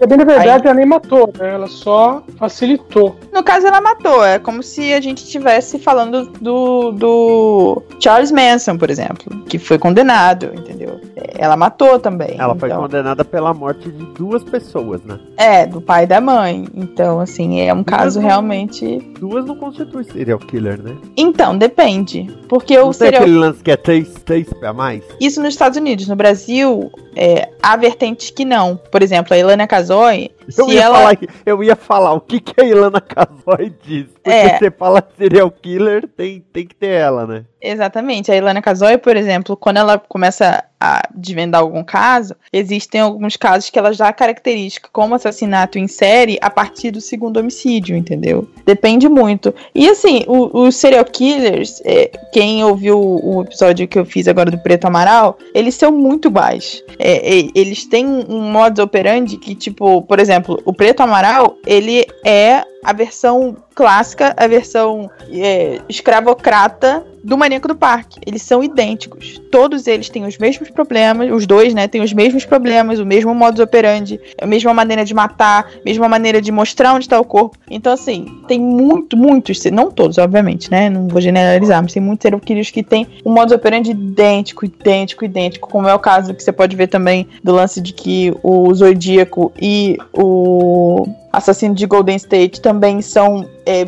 É 0.00 0.06
bem 0.06 0.18
na 0.18 0.24
verdade, 0.24 0.62
aí... 0.62 0.70
ela 0.70 0.74
nem 0.74 0.86
matou, 0.86 1.32
né? 1.38 1.54
Ela 1.54 1.66
só 1.66 2.22
facilitou. 2.36 3.16
No 3.32 3.42
caso, 3.42 3.66
ela 3.66 3.80
matou. 3.80 4.24
É 4.24 4.38
como 4.38 4.62
se 4.62 4.92
a 4.92 5.00
gente 5.00 5.24
estivesse 5.24 5.78
falando 5.78 6.26
do, 6.40 6.92
do 6.92 7.82
Charles 8.00 8.30
Manson, 8.30 8.76
por 8.76 8.90
exemplo, 8.90 9.42
que 9.44 9.58
foi 9.58 9.78
condenado, 9.78 10.50
entendeu? 10.54 11.00
Ela 11.16 11.56
matou 11.56 11.98
também. 11.98 12.34
Ela 12.38 12.54
então... 12.54 12.58
foi 12.58 12.70
condenada 12.70 13.24
pela 13.24 13.54
morte 13.54 13.90
de 13.90 14.04
duas 14.14 14.42
pessoas, 14.44 15.02
né? 15.04 15.18
É, 15.36 15.66
do 15.66 15.80
pai 15.80 16.04
e 16.04 16.06
da 16.06 16.20
mãe. 16.20 16.66
Então, 16.74 17.20
assim, 17.20 17.60
é 17.60 17.72
um 17.72 17.82
duas 17.82 17.98
caso 17.98 18.20
não... 18.20 18.26
realmente. 18.26 18.98
Duas 19.18 19.44
não 19.44 19.56
constitui 19.56 20.04
serial 20.04 20.38
killer, 20.38 20.82
né? 20.82 20.96
Então, 21.16 21.56
depende. 21.56 22.30
Porque 22.48 22.76
não 22.76 22.88
o 22.88 22.92
serial. 22.92 23.22
aquele 23.22 23.36
lance 23.36 23.62
que 23.62 23.70
é 23.70 23.76
três, 23.76 24.12
três 24.24 24.46
a 24.62 24.72
mais? 24.72 25.02
Isso 25.20 25.40
nos 25.40 25.50
Estados 25.50 25.78
Unidos. 25.78 26.08
No 26.08 26.16
Brasil, 26.16 26.90
é, 27.16 27.48
há 27.62 27.76
vertentes 27.76 28.30
que 28.30 28.44
não. 28.44 28.78
Por 28.90 29.02
exemplo, 29.02 29.34
a 29.34 29.38
Ilana 29.38 29.66
Casoy. 29.66 30.30
Eu, 30.56 30.68
ia 30.68 30.82
ela... 30.82 30.98
falar, 30.98 31.18
eu 31.46 31.64
ia 31.64 31.76
falar 31.76 32.12
o 32.12 32.20
que, 32.20 32.40
que 32.40 32.60
a 32.60 32.64
Ilana 32.64 33.00
Casoy 33.00 33.74
diz. 33.82 34.06
Porque 34.06 34.30
é. 34.30 34.58
você 34.58 34.70
fala 34.70 35.06
serial 35.16 35.50
killer, 35.50 36.06
tem, 36.08 36.40
tem 36.52 36.66
que 36.66 36.74
ter 36.74 36.88
ela, 36.88 37.26
né? 37.26 37.44
Exatamente. 37.62 38.32
A 38.32 38.36
Ilana 38.36 38.60
Casoy, 38.60 38.98
por 38.98 39.16
exemplo, 39.16 39.56
quando 39.56 39.76
ela 39.76 39.96
começa 39.96 40.64
a 40.80 41.08
desvendar 41.14 41.60
algum 41.60 41.84
caso, 41.84 42.34
existem 42.52 43.00
alguns 43.00 43.36
casos 43.36 43.70
que 43.70 43.78
ela 43.78 43.92
já 43.92 44.12
caracteriza 44.12 44.80
como 44.92 45.14
assassinato 45.14 45.78
em 45.78 45.86
série 45.86 46.38
a 46.42 46.50
partir 46.50 46.90
do 46.90 47.00
segundo 47.00 47.36
homicídio, 47.36 47.96
entendeu? 47.96 48.48
Depende 48.66 49.08
muito. 49.08 49.54
E 49.72 49.88
assim, 49.88 50.24
os 50.26 50.74
serial 50.74 51.04
killers, 51.04 51.80
é, 51.84 52.10
quem 52.32 52.64
ouviu 52.64 52.98
o 52.98 53.42
episódio 53.42 53.86
que 53.86 53.98
eu 53.98 54.04
fiz 54.04 54.26
agora 54.26 54.50
do 54.50 54.58
Preto 54.58 54.86
Amaral, 54.86 55.38
eles 55.54 55.76
são 55.76 55.92
muito 55.92 56.28
baixos. 56.28 56.82
É, 56.98 57.38
é, 57.38 57.48
eles 57.54 57.84
têm 57.84 58.04
um 58.04 58.50
modus 58.50 58.82
operandi 58.82 59.36
que, 59.36 59.54
tipo, 59.54 60.02
por 60.02 60.18
exemplo, 60.18 60.60
o 60.64 60.72
Preto 60.72 61.00
Amaral, 61.00 61.56
ele 61.64 62.04
é 62.24 62.64
a 62.84 62.92
versão 62.92 63.56
clássica, 63.74 64.34
a 64.36 64.46
versão 64.48 65.08
é, 65.30 65.80
escravocrata 65.88 67.04
do 67.22 67.38
Maníaco 67.38 67.68
do 67.68 67.76
Parque. 67.76 68.18
Eles 68.26 68.42
são 68.42 68.62
idênticos. 68.62 69.40
Todos 69.52 69.86
eles 69.86 70.08
têm 70.08 70.26
os 70.26 70.36
mesmos 70.36 70.68
problemas, 70.68 71.30
os 71.30 71.46
dois, 71.46 71.72
né, 71.72 71.86
têm 71.86 72.02
os 72.02 72.12
mesmos 72.12 72.44
problemas, 72.44 72.98
o 72.98 73.06
mesmo 73.06 73.32
modus 73.32 73.60
operandi, 73.60 74.20
a 74.40 74.46
mesma 74.46 74.74
maneira 74.74 75.04
de 75.04 75.14
matar, 75.14 75.70
a 75.80 75.84
mesma 75.84 76.08
maneira 76.08 76.42
de 76.42 76.50
mostrar 76.50 76.94
onde 76.94 77.04
está 77.04 77.20
o 77.20 77.24
corpo. 77.24 77.56
Então, 77.70 77.92
assim, 77.92 78.26
tem 78.48 78.58
muito, 78.58 79.16
muitos, 79.16 79.64
não 79.66 79.90
todos, 79.90 80.18
obviamente, 80.18 80.68
né, 80.68 80.90
não 80.90 81.06
vou 81.06 81.20
generalizar, 81.20 81.80
mas 81.80 81.92
tem 81.92 82.02
muitos 82.02 82.22
serial 82.22 82.40
que 82.40 82.82
têm 82.82 83.06
um 83.24 83.32
modus 83.32 83.54
operandi 83.54 83.92
idêntico, 83.92 84.64
idêntico, 84.64 85.24
idêntico, 85.24 85.68
como 85.68 85.88
é 85.88 85.94
o 85.94 85.98
caso 85.98 86.34
que 86.34 86.42
você 86.42 86.52
pode 86.52 86.74
ver 86.74 86.88
também 86.88 87.28
do 87.44 87.52
lance 87.52 87.80
de 87.80 87.92
que 87.92 88.34
o 88.42 88.74
Zodíaco 88.74 89.52
e 89.60 89.96
o 90.12 91.06
assassino 91.32 91.74
de 91.74 91.86
Golden 91.86 92.16
State 92.16 92.60
também 92.60 93.00
são 93.00 93.48
é, 93.64 93.86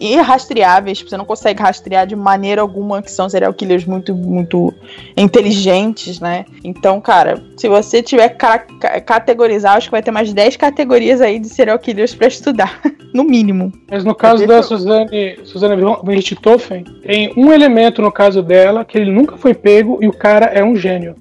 irrastreáveis, 0.00 1.02
você 1.02 1.16
não 1.16 1.24
consegue 1.24 1.62
rastrear 1.62 2.06
de 2.06 2.16
maneira 2.16 2.62
alguma, 2.62 3.02
que 3.02 3.10
são 3.10 3.28
serial 3.28 3.52
killers 3.52 3.84
muito, 3.84 4.14
muito 4.14 4.72
inteligentes, 5.16 6.20
né? 6.20 6.46
Então, 6.62 7.00
cara, 7.00 7.42
se 7.56 7.68
você 7.68 8.02
tiver 8.02 8.30
ca 8.30 8.58
categorizar, 9.04 9.76
acho 9.76 9.88
que 9.88 9.92
vai 9.92 10.02
ter 10.02 10.10
mais 10.10 10.32
10 10.32 10.56
categorias 10.56 11.20
aí 11.20 11.38
de 11.38 11.48
serial 11.48 11.78
killers 11.78 12.14
para 12.14 12.28
estudar, 12.28 12.80
no 13.12 13.24
mínimo. 13.24 13.72
Mas 13.90 14.04
no 14.04 14.14
caso 14.14 14.46
da 14.46 14.62
Suzane, 14.62 15.38
Suzane 15.44 15.82
Richthofen, 16.06 16.84
tem 17.02 17.32
um 17.36 17.52
elemento 17.52 18.00
no 18.00 18.10
caso 18.10 18.42
dela 18.42 18.84
que 18.84 18.96
ele 18.96 19.10
nunca 19.10 19.36
foi 19.36 19.52
pego 19.52 19.98
e 20.00 20.08
o 20.08 20.12
cara 20.12 20.46
é 20.46 20.64
um 20.64 20.76
gênio, 20.76 21.16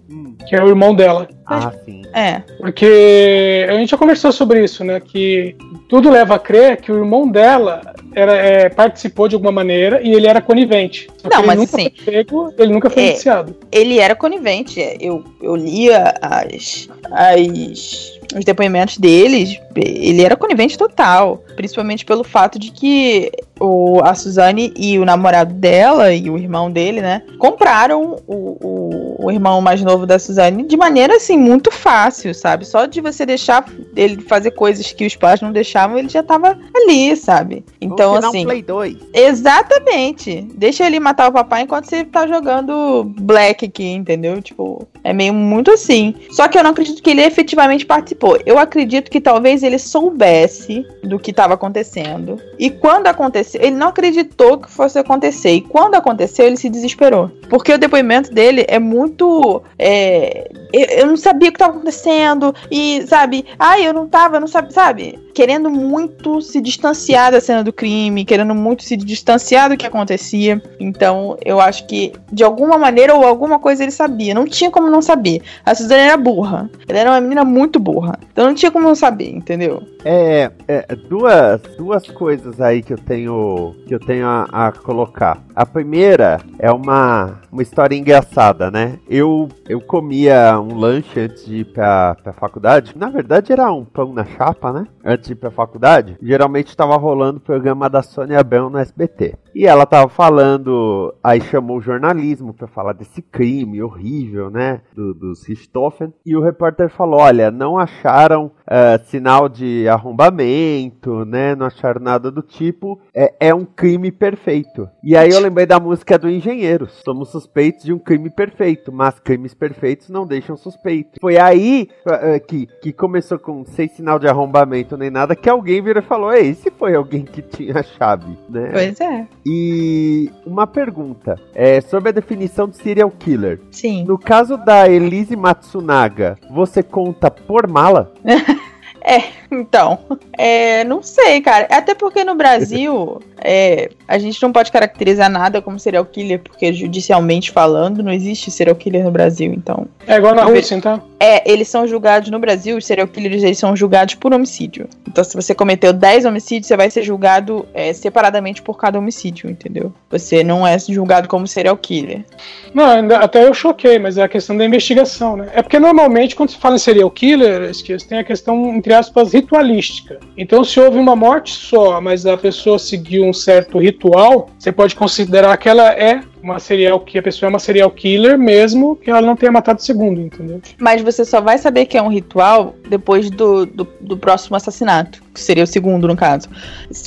que 0.48 0.56
é 0.56 0.64
o 0.64 0.68
irmão 0.68 0.94
dela. 0.94 1.28
Ah, 1.46 1.72
sim. 1.86 2.02
É. 2.14 2.42
Porque 2.60 3.66
a 3.70 3.74
gente 3.74 3.90
já 3.90 3.98
conversou 3.98 4.32
sobre 4.32 4.64
isso, 4.64 4.84
né? 4.84 5.00
Que 5.00 5.56
tudo 5.90 6.10
leva 6.10 6.36
a 6.36 6.40
crer 6.40 6.78
que 6.78 6.92
o 6.92 6.98
irmão 6.98 7.28
dela 7.28 7.82
era, 8.16 8.34
é, 8.34 8.70
participou 8.70 9.28
de 9.28 9.36
alguma 9.36 9.52
maneira 9.52 10.02
e 10.02 10.14
ele 10.14 10.28
era 10.28 10.42
conivente. 10.42 11.08
Não, 11.30 11.46
mas 11.46 11.60
assim. 11.62 11.90
Pego, 12.06 12.54
ele 12.58 12.74
nunca 12.74 12.90
foi 12.90 13.04
é, 13.04 13.10
indiciado. 13.12 13.56
Ele 13.72 14.00
era 14.00 14.16
conivente. 14.16 14.80
Eu, 15.00 15.24
eu 15.42 15.56
lia 15.56 16.14
as, 16.22 16.90
as 17.12 18.14
os 18.36 18.46
depoimentos 18.46 18.98
deles, 18.98 19.60
ele 19.76 20.24
era 20.24 20.36
conivente 20.36 20.78
total. 20.78 21.44
Principalmente 21.56 22.06
pelo 22.06 22.24
fato 22.24 22.58
de 22.58 22.72
que 22.72 23.32
o, 23.60 24.02
a 24.04 24.14
Suzane 24.16 24.74
e 24.76 24.98
o 24.98 25.06
namorado 25.06 25.54
dela 25.54 26.12
e 26.14 26.30
o 26.30 26.38
irmão 26.38 26.72
dele, 26.72 27.02
né, 27.02 27.22
compraram 27.38 28.18
o, 28.28 28.36
o, 28.36 29.26
o, 29.26 29.32
irmão 29.32 29.62
mais 29.62 29.82
novo 29.82 30.06
da 30.06 30.18
Suzane 30.18 30.64
de 30.64 30.76
maneira 30.76 31.16
assim 31.16 31.38
muito 31.38 31.72
fácil, 31.72 32.34
sabe? 32.34 32.66
Só 32.66 32.86
de 32.86 33.00
você 33.02 33.26
deixar 33.26 33.66
ele 33.96 34.22
fazer 34.22 34.52
coisas 34.52 34.92
que 34.92 35.06
os 35.06 35.16
pais 35.16 35.42
não 35.42 35.52
deixavam, 35.52 35.98
ele 35.98 36.10
já 36.10 36.24
tava 36.24 36.58
ali, 36.76 37.16
sabe? 37.16 37.64
Então 37.80 38.03
assim. 38.12 38.44
Play 38.44 38.62
2. 38.62 38.98
Exatamente. 39.14 40.48
Deixa 40.56 40.86
ele 40.86 41.00
matar 41.00 41.30
o 41.30 41.34
papai 41.34 41.62
enquanto 41.62 41.86
você 41.86 42.04
tá 42.04 42.28
jogando 42.28 43.04
Black 43.20 43.66
aqui, 43.66 43.88
entendeu? 43.88 44.42
Tipo, 44.42 44.88
é 45.04 45.14
meio 45.14 45.34
muito 45.34 45.72
assim. 45.72 46.16
Só 46.32 46.48
que 46.48 46.58
eu 46.58 46.64
não 46.64 46.72
acredito 46.72 47.02
que 47.02 47.10
ele 47.10 47.22
efetivamente 47.22 47.86
participou. 47.86 48.40
Eu 48.46 48.58
acredito 48.58 49.12
que 49.12 49.22
talvez 49.22 49.44
talvez 49.44 49.62
ele 49.62 49.78
soubesse 49.78 50.86
do 51.04 51.20
que 51.20 51.32
estava 51.32 51.54
acontecendo. 51.54 52.40
E 52.58 52.70
quando 52.70 53.08
aconteceu, 53.08 53.62
ele 53.62 53.76
não 53.76 53.90
acreditou 53.90 54.58
que 54.58 54.72
fosse 54.72 54.98
acontecer. 54.98 55.52
E 55.52 55.62
quando 55.62 55.96
aconteceu, 55.96 56.46
ele 56.46 56.58
se 56.58 56.70
desesperou. 56.70 57.30
Porque 57.54 57.72
o 57.72 57.78
depoimento 57.78 58.34
dele 58.34 58.66
é 58.68 58.80
muito. 58.80 59.62
É, 59.78 60.50
eu, 60.74 61.06
não 61.06 61.16
sabia 61.16 61.50
o 61.50 61.52
que 61.52 61.56
estava 61.56 61.74
acontecendo. 61.74 62.52
E, 62.72 63.06
sabe, 63.06 63.46
ai, 63.60 63.88
eu 63.88 63.94
não 63.94 64.08
tava, 64.08 64.38
eu 64.38 64.40
não 64.40 64.48
sabia, 64.48 64.72
sabe? 64.72 65.20
Querendo 65.36 65.70
muito 65.70 66.42
se 66.42 66.60
distanciar 66.60 67.32
da 67.32 67.40
cena 67.40 67.64
do 67.64 67.72
crime, 67.72 68.26
querendo 68.26 68.56
muito 68.56 68.82
se 68.82 68.98
distanciar 68.98 69.70
do 69.70 69.78
que 69.78 69.86
acontecia. 69.86 70.60
Então, 70.80 71.38
eu 71.46 71.62
acho 71.62 71.86
que, 71.86 72.14
de 72.32 72.44
alguma 72.44 72.76
maneira 72.80 73.14
ou 73.14 73.24
alguma 73.24 73.60
coisa, 73.60 73.84
ele 73.84 73.92
sabia. 73.92 74.34
Não 74.34 74.46
tinha 74.46 74.72
como 74.72 74.90
não 74.90 75.04
saber. 75.04 75.44
A 75.64 75.76
Suzana 75.76 76.02
era 76.02 76.18
burra. 76.18 76.68
Ela 76.88 77.00
era 77.00 77.12
uma 77.12 77.22
menina 77.22 77.46
muito 77.46 77.80
burra. 77.80 78.18
Então 78.32 78.48
não 78.48 78.56
tinha 78.56 78.72
como 78.72 78.88
não 78.88 78.96
saber, 78.96 79.30
entendeu? 79.30 79.84
É, 80.04 80.50
é, 80.68 80.96
duas, 80.96 81.62
duas 81.78 82.08
coisas 82.08 82.60
aí 82.60 82.82
que 82.82 82.94
eu 82.94 82.98
tenho 82.98 83.76
que 83.88 83.94
eu 83.94 84.00
tenho 84.00 84.26
a, 84.26 84.48
a, 84.52 84.72
colocar. 84.72 85.40
A 85.56 85.66
primeira 85.66 86.40
é 86.58 86.72
uma, 86.72 87.43
uma 87.52 87.62
história 87.62 87.96
engraçada, 87.96 88.70
né? 88.72 89.00
Eu, 89.08 89.50
eu 89.68 89.80
comia 89.82 90.60
um 90.60 90.76
lanche 90.76 91.20
antes 91.20 91.46
de 91.46 91.58
ir 91.58 91.66
pra, 91.66 92.16
pra 92.16 92.34
faculdade. 92.34 92.94
Na 92.96 93.10
verdade 93.10 93.52
era 93.52 93.72
um 93.72 93.86
pão 93.86 94.14
na 94.14 94.26
chapa, 94.26 94.72
né? 94.72 94.88
Antes 95.04 95.28
de 95.28 95.34
ir 95.34 95.36
pra 95.36 95.52
faculdade. 95.52 96.18
Geralmente 96.22 96.70
estava 96.70 96.96
rolando 96.98 97.38
o 97.38 97.42
programa 97.42 97.90
da 97.90 98.02
Sônia 98.02 98.40
Abrão 98.40 98.70
no 98.70 98.78
SBT. 98.78 99.36
E 99.56 99.68
ela 99.68 99.86
tava 99.86 100.10
falando, 100.10 101.14
aí 101.24 101.40
chamou 101.42 101.78
o 101.78 101.82
jornalismo 101.82 102.54
para 102.54 102.68
falar 102.68 102.94
desse 102.94 103.22
crime 103.22 103.82
horrível, 103.82 104.50
né? 104.50 104.82
Do, 104.94 105.14
dos 105.14 105.46
Richthofen. 105.48 106.14
E 106.26 106.36
o 106.36 106.42
repórter 106.42 106.90
falou: 106.90 107.20
olha, 107.20 107.52
não 107.52 107.78
acharam 107.78 108.48
uh, 108.48 109.04
sinal 109.06 109.48
de 109.48 109.88
arrombamento, 109.88 111.24
né? 111.26 111.56
Não 111.56 111.68
acharam 111.68 112.02
nada 112.02 112.32
do 112.32 112.42
tipo. 112.42 113.00
É, 113.14 113.34
é 113.40 113.54
um 113.54 113.66
crime 113.66 114.12
perfeito. 114.12 114.90
E 115.04 115.16
aí 115.16 115.30
eu 115.30 115.40
lembrei 115.40 115.66
da 115.66 115.80
música 115.80 116.18
do 116.18 116.30
Engenheiros. 116.30 117.02
Somos 117.06 117.30
suspeitos 117.30 117.84
de 117.84 117.94
um 117.94 118.00
crime 118.00 118.30
perfeito, 118.30 118.92
mas 118.92 119.20
crimes 119.20 119.54
perfeitos 119.54 120.10
não 120.10 120.26
deixam 120.26 120.58
suspeitos. 120.58 121.20
Foi 121.22 121.38
aí 121.38 121.90
uh, 122.08 122.46
que, 122.46 122.68
que 122.82 122.92
começou 122.92 123.38
com 123.38 123.64
sem 123.66 123.88
sinal 123.88 124.18
de 124.18 124.28
arrombamento 124.28 124.98
nem 124.98 125.10
nada, 125.10 125.36
que 125.36 125.50
alguém 125.50 125.82
virou 125.82 126.02
e 126.02 126.06
falou: 126.06 126.34
Ei, 126.34 126.54
se 126.56 126.72
foi 126.72 126.96
alguém 126.96 127.24
que 127.24 127.42
tinha 127.42 127.80
a 127.80 127.84
chave, 127.84 128.38
né? 128.50 128.70
Pois 128.72 129.00
é. 129.00 129.28
E 129.46 130.32
uma 130.46 130.66
pergunta 130.66 131.40
é 131.54 131.82
sobre 131.82 132.10
a 132.10 132.14
definição 132.14 132.68
de 132.68 132.78
serial 132.78 133.12
killer. 133.12 133.60
Sim. 133.72 134.06
No 134.06 134.18
caso 134.18 134.58
da 134.58 134.88
Elise 134.88 135.36
Matsunaga, 135.36 136.38
você 136.50 136.82
conta 136.82 137.30
por 137.30 137.68
mala? 137.68 138.14
É, 139.06 139.43
então, 139.54 140.00
é, 140.38 140.84
não 140.84 141.02
sei, 141.02 141.42
cara. 141.42 141.68
Até 141.70 141.94
porque 141.94 142.24
no 142.24 142.36
Brasil, 142.36 143.22
é, 143.44 143.90
a 144.08 144.18
gente 144.18 144.42
não 144.42 144.52
pode 144.52 144.72
caracterizar 144.72 145.30
nada 145.30 145.62
como 145.62 145.80
serial 145.80 146.06
killer, 146.06 146.40
porque 146.40 146.74
judicialmente 146.74 147.52
falando, 147.52 148.04
não 148.04 148.12
existe 148.12 148.50
serial 148.50 148.76
killer 148.76 149.04
no 149.04 149.12
Brasil, 149.12 149.54
então. 149.54 149.88
É 150.08 150.16
igual 150.16 150.36
na 150.36 150.44
Rússia, 150.44 150.76
então? 150.76 151.02
É, 151.20 151.50
eles 151.50 151.70
são 151.70 151.88
julgados 151.88 152.30
no 152.30 152.38
Brasil, 152.38 152.76
os 152.78 152.86
serial 152.86 153.08
killers 153.08 153.44
eles 153.44 153.58
são 153.58 153.76
julgados 153.76 154.16
por 154.16 154.34
homicídio. 154.34 154.90
Então, 155.08 155.24
se 155.24 155.36
você 155.36 155.56
cometeu 155.56 155.94
10 155.94 156.26
homicídios, 156.26 156.68
você 156.68 156.76
vai 156.76 156.90
ser 156.90 157.04
julgado 157.04 157.66
é, 157.74 157.94
separadamente 157.94 158.62
por 158.62 158.78
cada 158.78 159.00
homicídio, 159.00 159.50
entendeu? 159.50 159.94
Você 160.10 160.44
não 160.44 160.68
é 160.68 160.78
julgado 160.78 161.30
como 161.30 161.48
serial 161.48 161.78
killer. 161.78 162.26
Não, 162.74 162.86
ainda, 162.86 163.20
até 163.20 163.48
eu 163.48 163.54
choquei, 163.54 163.98
mas 164.00 164.18
é 164.18 164.24
a 164.24 164.28
questão 164.28 164.58
da 164.58 164.66
investigação, 164.66 165.38
né? 165.38 165.50
É 165.54 165.62
porque 165.62 165.80
normalmente, 165.80 166.36
quando 166.36 166.50
se 166.50 166.58
fala 166.58 166.76
em 166.76 166.80
serial 166.80 167.10
killer, 167.10 167.72
tem 168.10 168.20
a 168.20 168.24
questão, 168.24 168.76
entre 168.76 168.94
aspas, 168.94 169.34
ritualística. 169.44 170.20
Então, 170.38 170.64
se 170.64 170.80
houve 170.80 170.98
uma 170.98 171.16
morte 171.16 171.54
só, 171.54 172.02
mas 172.02 172.26
a 172.26 172.36
pessoa 172.38 172.80
seguiu 172.80 173.26
um 173.26 173.34
certo 173.34 173.78
ritual, 173.78 174.50
você 174.58 174.72
pode 174.72 174.96
considerar 174.96 175.56
que 175.58 175.70
ela 175.70 175.92
é 175.92 176.22
uma 176.44 176.60
serial 176.60 177.00
que 177.00 177.18
a 177.18 177.24
pessoa 177.24 177.48
é 177.48 177.50
uma 177.50 177.60
serial 177.60 177.90
killer 177.90 178.38
mesmo 178.38 178.98
que 178.98 179.10
ela 179.10 179.22
não 179.22 179.36
tenha 179.36 179.52
matado 179.52 179.80
o 179.80 179.84
segundo, 179.84 180.20
entendeu? 180.20 180.62
Mas 180.78 181.02
você 181.02 181.24
só 181.24 181.40
vai 181.40 181.58
saber 181.58 181.86
que 181.86 181.98
é 181.98 182.02
um 182.02 182.10
ritual 182.10 182.76
depois 182.90 183.30
do, 183.30 183.66
do, 183.66 183.88
do, 184.02 184.18
próximo 184.18 184.58
assassinato, 184.58 185.24
que 185.34 185.40
seria 185.40 185.64
o 185.64 185.68
segundo 185.68 186.06
no 186.06 186.18
caso. 186.18 186.50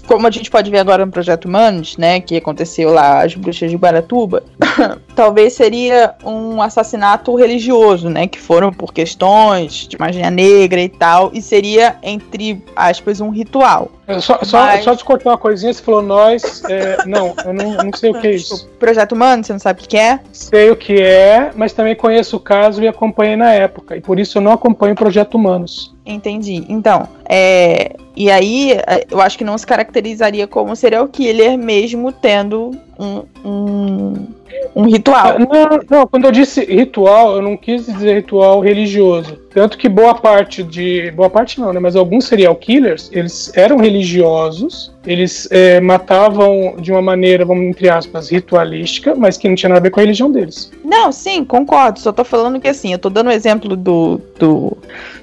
Como 0.07 0.27
a 0.27 0.31
gente 0.31 0.51
pode 0.51 0.71
ver 0.71 0.79
agora 0.79 1.05
no 1.05 1.13
Projeto 1.13 1.45
Humanos, 1.45 1.99
né, 1.99 2.19
que 2.19 2.37
aconteceu 2.37 2.91
lá 2.91 3.23
as 3.23 3.35
bruxas 3.35 3.71
de 3.71 3.77
Guaratuba, 3.77 4.43
talvez 5.15 5.53
seria 5.53 6.15
um 6.25 6.63
assassinato 6.63 7.35
religioso, 7.37 8.09
né, 8.09 8.27
que 8.27 8.41
foram 8.41 8.73
por 8.73 8.95
questões 8.95 9.87
de 9.87 9.99
magia 9.99 10.31
negra 10.31 10.81
e 10.81 10.89
tal, 10.89 11.31
e 11.35 11.43
seria 11.43 11.97
entre 12.03 12.63
aspas 12.75 13.21
um 13.21 13.29
ritual. 13.29 13.91
Só, 14.21 14.39
só, 14.45 14.67
Mas... 14.67 14.85
só 14.85 14.95
te 14.95 15.05
cortar 15.05 15.31
uma 15.31 15.39
coisinha, 15.39 15.73
você 15.73 15.83
falou 15.83 16.01
nós. 16.01 16.63
É, 16.69 17.05
não, 17.07 17.35
eu 17.45 17.53
não, 17.53 17.77
não 17.85 17.93
sei 17.93 18.11
o 18.11 18.21
que 18.21 18.29
é 18.29 18.35
isso. 18.37 18.69
Projeto 18.79 19.13
Humano, 19.13 19.43
você 19.43 19.53
não 19.53 19.59
sabe 19.59 19.83
o 19.83 19.89
que 19.89 19.97
é? 19.97 20.21
Sei 20.33 20.71
o 20.71 20.77
que 20.77 21.01
é, 21.01 21.51
mas 21.57 21.73
também 21.73 21.97
conheço 21.97 22.37
o 22.37 22.41
caso 22.41 22.81
e 22.83 22.87
acompanhei 22.87 23.35
na 23.35 23.53
época. 23.53 23.97
E 23.97 24.01
por 24.01 24.21
isso 24.21 24.39
eu 24.39 24.43
não 24.43 24.53
acompanho 24.53 24.93
o 24.93 24.97
Projeto 24.97 25.35
Humanos. 25.35 25.96
Entendi. 26.07 26.65
Então, 26.69 27.09
é, 27.29 27.97
e 28.15 28.31
aí 28.31 28.79
eu 29.11 29.21
acho 29.21 29.37
que 29.37 29.45
não 29.45 29.59
se 29.59 29.67
caracterizaria 29.67 30.47
como 30.47 30.77
serial 30.77 31.09
killer 31.09 31.59
mesmo 31.59 32.13
tendo 32.13 32.71
um, 32.99 33.25
um 33.45 34.27
um 34.75 34.85
ritual. 34.85 35.39
Não, 35.39 35.81
não, 35.89 36.07
quando 36.07 36.27
eu 36.27 36.33
disse 36.33 36.65
ritual, 36.65 37.37
eu 37.37 37.43
não 37.43 37.57
quis 37.57 37.87
dizer 37.87 38.17
ritual 38.17 38.61
religioso. 38.61 39.39
Tanto 39.51 39.79
que 39.79 39.89
boa 39.89 40.15
parte 40.15 40.63
de. 40.63 41.11
Boa 41.13 41.31
parte 41.31 41.59
não, 41.59 41.73
né? 41.73 41.81
Mas 41.81 41.97
alguns 41.97 42.27
serial 42.27 42.55
killers, 42.55 43.09
eles 43.11 43.51
eram 43.57 43.79
religiosos, 43.79 44.93
eles 45.07 45.49
é, 45.51 45.81
matavam 45.81 46.77
de 46.79 46.93
uma 46.93 47.01
maneira, 47.01 47.45
vamos 47.45 47.65
entre 47.65 47.89
aspas, 47.89 48.31
ritualística, 48.31 49.15
mas 49.15 49.39
que 49.39 49.49
não 49.49 49.55
tinha 49.55 49.71
nada 49.71 49.81
a 49.81 49.83
ver 49.83 49.91
com 49.91 50.01
a 50.01 50.03
religião 50.03 50.31
deles. 50.31 50.71
Não, 50.85 51.11
sim, 51.11 51.43
concordo. 51.43 51.99
Só 51.99 52.13
tô 52.13 52.23
falando 52.23 52.61
que 52.61 52.69
assim, 52.69 52.93
eu 52.93 52.99
tô 52.99 53.09
dando 53.09 53.29
o 53.29 53.33
exemplo 53.33 53.75
do, 53.77 54.21
do 54.39 54.77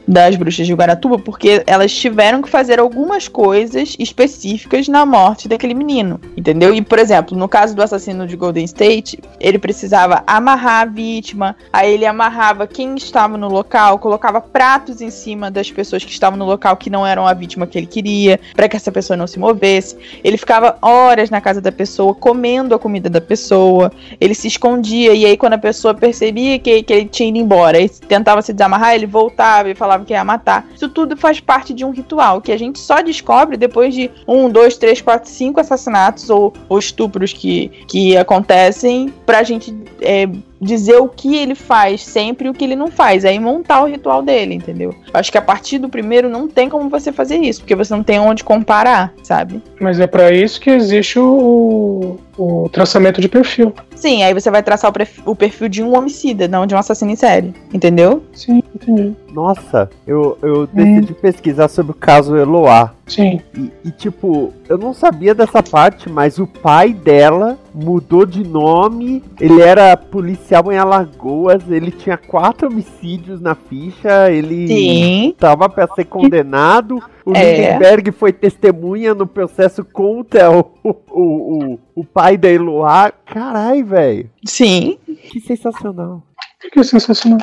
das 0.08 0.36
bruxas 0.36 0.66
de 0.66 0.73
Guaratuba, 0.76 1.20
porque 1.20 1.64
elas 1.66 1.94
tiveram 1.94 2.42
que 2.42 2.50
fazer 2.50 2.80
algumas 2.80 3.28
coisas 3.28 3.96
específicas 4.00 4.88
na 4.88 5.06
morte 5.06 5.48
daquele 5.48 5.74
menino, 5.74 6.20
entendeu? 6.36 6.74
E, 6.74 6.82
por 6.82 7.00
exemplo, 7.00 7.38
no 7.38 7.48
caso 7.48 7.76
do 7.76 7.82
assassino 7.82 8.28
de 8.28 8.36
Golden 8.36 8.66
State, 8.66 9.20
ele 9.40 9.58
precisava 9.58 10.24
amarrar 10.26 10.82
a 10.82 10.86
vítima, 10.86 11.56
aí 11.72 11.94
ele 11.94 12.06
amarrava 12.06 12.68
quem 12.68 12.96
estava 12.96 13.38
no 13.38 13.48
local, 13.48 14.00
colocava 14.00 14.42
pratos 14.42 15.02
em 15.02 15.10
cima 15.10 15.50
das 15.50 15.72
pessoas 15.72 16.04
que 16.04 16.12
estavam 16.12 16.38
no 16.38 16.46
local 16.46 16.78
que 16.78 16.90
não 16.90 17.06
eram 17.06 17.28
a 17.28 17.34
vítima 17.34 17.68
que 17.68 17.78
ele 17.78 17.88
queria, 17.88 18.40
para 18.56 18.68
que 18.68 18.76
essa 18.76 18.92
pessoa 18.92 19.18
não 19.18 19.28
se 19.28 19.40
movesse. 19.40 19.98
Ele 20.24 20.38
ficava 20.38 20.78
horas 20.82 21.30
na 21.30 21.42
casa 21.42 21.62
da 21.62 21.72
pessoa, 21.72 22.14
comendo 22.14 22.76
a 22.76 22.80
comida 22.80 23.10
da 23.10 23.22
pessoa, 23.22 23.92
ele 24.20 24.34
se 24.34 24.48
escondia, 24.48 25.14
e 25.14 25.26
aí 25.26 25.38
quando 25.38 25.54
a 25.54 25.58
pessoa 25.58 25.94
percebia 25.94 26.60
que, 26.60 26.84
que 26.84 26.94
ele 26.94 27.06
tinha 27.06 27.30
ido 27.30 27.38
embora, 27.38 27.80
e 27.80 27.90
tentava 27.90 28.42
se 28.42 28.54
desamarrar, 28.54 28.96
ele 28.96 29.06
voltava 29.06 29.70
e 29.70 29.76
falava 29.76 30.06
que 30.06 30.14
ia 30.14 30.24
matar. 30.24 30.63
Isso 30.76 30.90
tudo 30.90 31.16
faz 31.16 31.40
parte 31.40 31.74
de 31.74 31.86
um 31.86 31.92
ritual 31.92 32.42
que 32.42 32.52
a 32.52 32.58
gente 32.58 32.80
só 32.80 33.02
descobre 33.02 33.58
depois 33.58 33.94
de 33.94 34.10
um, 34.28 34.50
dois, 34.50 34.78
três, 34.78 35.02
quatro, 35.02 35.30
cinco 35.30 35.60
assassinatos 35.60 36.30
ou, 36.30 36.54
ou 36.68 36.80
estupros 36.80 37.34
que, 37.34 37.70
que 37.88 38.18
acontecem 38.18 39.14
pra 39.26 39.44
gente 39.44 39.76
é, 40.02 40.28
dizer 40.64 40.98
o 40.98 41.08
que 41.08 41.36
ele 41.36 41.56
faz 41.56 42.02
sempre 42.02 42.48
e 42.48 42.50
o 42.50 42.54
que 42.54 42.64
ele 42.64 42.76
não 42.76 42.88
faz. 42.88 43.26
Aí 43.26 43.40
montar 43.40 43.84
o 43.84 43.88
ritual 43.88 44.22
dele, 44.22 44.56
entendeu? 44.56 44.94
Acho 45.14 45.32
que 45.32 45.38
a 45.38 45.42
partir 45.42 45.78
do 45.78 45.90
primeiro 45.90 46.30
não 46.30 46.48
tem 46.48 46.70
como 46.70 46.90
você 46.90 47.12
fazer 47.12 47.38
isso, 47.38 47.62
porque 47.62 47.76
você 47.76 47.94
não 47.94 48.04
tem 48.04 48.20
onde 48.20 48.44
comparar, 48.44 49.14
sabe? 49.24 49.62
Mas 49.80 50.00
é 50.00 50.08
para 50.08 50.32
isso 50.32 50.60
que 50.60 50.70
existe 50.70 51.20
o, 51.20 52.18
o 52.38 52.70
traçamento 52.70 53.22
de 53.22 53.28
perfil. 53.28 53.74
Sim, 53.96 54.24
aí 54.24 54.34
você 54.34 54.50
vai 54.50 54.64
traçar 54.64 54.90
o 54.90 54.94
perfil, 54.94 55.24
o 55.26 55.36
perfil 55.36 55.70
de 55.70 55.84
um 55.84 55.96
homicida, 55.98 56.48
não 56.48 56.66
de 56.66 56.76
um 56.76 56.78
assassino 56.78 57.12
em 57.12 57.16
série. 57.16 57.54
Entendeu? 57.74 58.24
Sim, 58.34 58.62
entendi. 58.76 59.14
Nossa, 59.32 59.90
eu, 60.06 60.38
eu 60.42 60.68
decidi 60.68 61.12
hum. 61.12 61.16
pesquisar 61.22 61.68
sobre 61.68 61.92
o 61.92 61.96
caso 61.96 62.36
Eloá. 62.36 62.94
Sim. 63.06 63.42
E, 63.56 63.72
e, 63.86 63.92
tipo, 63.92 64.54
eu 64.68 64.78
não 64.78 64.94
sabia 64.94 65.36
dessa 65.36 65.62
parte, 65.62 66.10
mas 66.10 66.40
o 66.40 66.48
pai 66.48 66.94
dela 66.94 67.60
mudou 67.74 68.26
de 68.26 68.44
nome. 68.44 69.22
Ele 69.40 69.62
era 69.62 69.96
policial 69.98 70.72
em 70.72 70.78
Alagoas, 70.78 71.70
ele 71.70 71.92
tinha 71.92 72.18
quatro 72.18 72.68
homicídios 72.68 73.42
na 73.42 73.56
ficha, 73.56 74.32
ele 74.32 74.68
Sim. 74.68 75.36
tava 75.38 75.68
para 75.68 75.88
ser 75.94 76.06
condenado. 76.06 77.04
O 77.26 77.36
é. 77.36 77.72
Lindenberg 77.74 78.12
foi 78.12 78.32
testemunha 78.32 79.14
no 79.14 79.28
processo 79.28 79.84
contra 79.84 80.52
o, 80.52 80.72
o, 80.84 80.96
o, 81.10 81.80
o 81.96 82.06
pai 82.06 82.38
da 82.38 82.50
Eloá. 82.50 83.12
Carai, 83.26 83.84
velho. 83.84 84.30
Sim. 84.46 84.98
Que 85.30 85.40
sensacional. 85.40 86.24
Que 86.72 86.84
sensacional. 86.84 87.40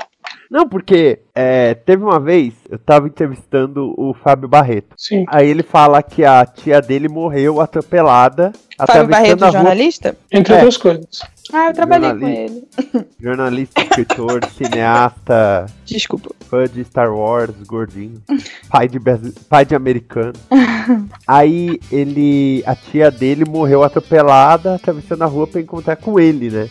Não, 0.50 0.68
porque 0.68 1.20
é, 1.34 1.74
teve 1.74 2.02
uma 2.02 2.18
vez, 2.18 2.54
eu 2.68 2.76
tava 2.78 3.06
entrevistando 3.06 3.94
o 3.96 4.12
Fábio 4.12 4.48
Barreto. 4.48 4.94
Sim. 4.96 5.24
Aí 5.28 5.48
ele 5.48 5.62
fala 5.62 6.02
que 6.02 6.24
a 6.24 6.44
tia 6.44 6.80
dele 6.82 7.08
morreu 7.08 7.60
atropelada. 7.60 8.52
Fábio 8.76 9.06
Barreto, 9.08 9.32
atravessando 9.34 9.42
a 9.44 9.46
rua. 9.50 9.58
jornalista? 9.60 10.16
Entre 10.32 10.52
É. 10.52 10.56
outras 10.56 10.76
coisas. 10.76 11.06
Ah, 11.52 11.66
eu 11.68 11.72
trabalhei 11.74 12.10
com 12.10 12.18
Jornalista. 12.18 12.88
ele. 12.94 13.06
Jornalista, 13.20 13.80
escritor, 13.82 14.40
cineasta, 14.56 15.66
Desculpa. 15.84 16.30
fã 16.48 16.64
de 16.66 16.84
Star 16.84 17.12
Wars, 17.14 17.54
gordinho, 17.66 18.22
pai 18.70 18.88
de, 18.88 18.98
pai 19.48 19.64
de 19.64 19.74
americano. 19.74 20.32
Aí 21.26 21.78
ele, 21.92 22.62
a 22.66 22.74
tia 22.74 23.10
dele 23.10 23.44
morreu 23.44 23.82
atropelada, 23.82 24.74
atravessando 24.76 25.22
a 25.22 25.26
rua 25.26 25.46
pra 25.46 25.60
encontrar 25.60 25.96
com 25.96 26.18
ele, 26.18 26.50
né? 26.50 26.68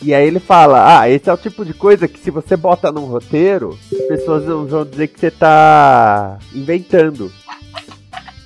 E 0.00 0.14
aí 0.14 0.26
ele 0.26 0.38
fala, 0.38 1.00
ah, 1.00 1.08
esse 1.08 1.28
é 1.28 1.32
o 1.32 1.36
tipo 1.36 1.64
de 1.64 1.74
coisa 1.74 2.06
que 2.06 2.18
se 2.18 2.30
você 2.30 2.56
bota 2.56 2.92
num 2.92 3.06
roteiro, 3.06 3.76
as 3.92 4.06
pessoas 4.06 4.44
não 4.44 4.64
vão 4.64 4.84
dizer 4.84 5.08
que 5.08 5.18
você 5.18 5.30
tá 5.30 6.38
inventando. 6.54 7.32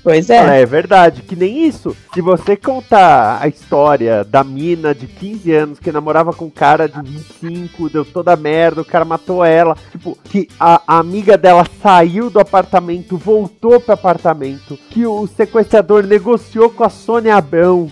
Pois 0.03 0.29
é. 0.29 0.61
É 0.61 0.65
verdade, 0.65 1.21
que 1.21 1.35
nem 1.35 1.65
isso. 1.65 1.95
Se 2.13 2.19
você 2.19 2.57
contar 2.57 3.39
a 3.41 3.47
história 3.47 4.23
da 4.25 4.43
mina 4.43 4.93
de 4.93 5.07
15 5.07 5.51
anos 5.53 5.79
que 5.79 5.93
namorava 5.93 6.33
com 6.33 6.45
um 6.45 6.49
cara 6.49 6.89
de 6.89 7.01
25, 7.01 7.89
deu 7.89 8.03
toda 8.03 8.35
merda, 8.35 8.81
o 8.81 8.85
cara 8.85 9.05
matou 9.05 9.45
ela. 9.45 9.77
Tipo, 9.91 10.17
que 10.25 10.49
a, 10.59 10.81
a 10.85 10.97
amiga 10.97 11.37
dela 11.37 11.65
saiu 11.81 12.29
do 12.29 12.39
apartamento, 12.39 13.17
voltou 13.17 13.79
pro 13.79 13.93
apartamento, 13.93 14.77
que 14.89 15.05
o 15.05 15.25
sequestrador 15.25 16.03
negociou 16.05 16.69
com 16.69 16.83
a 16.83 16.89
Sônia 16.89 17.37
Abrão. 17.37 17.89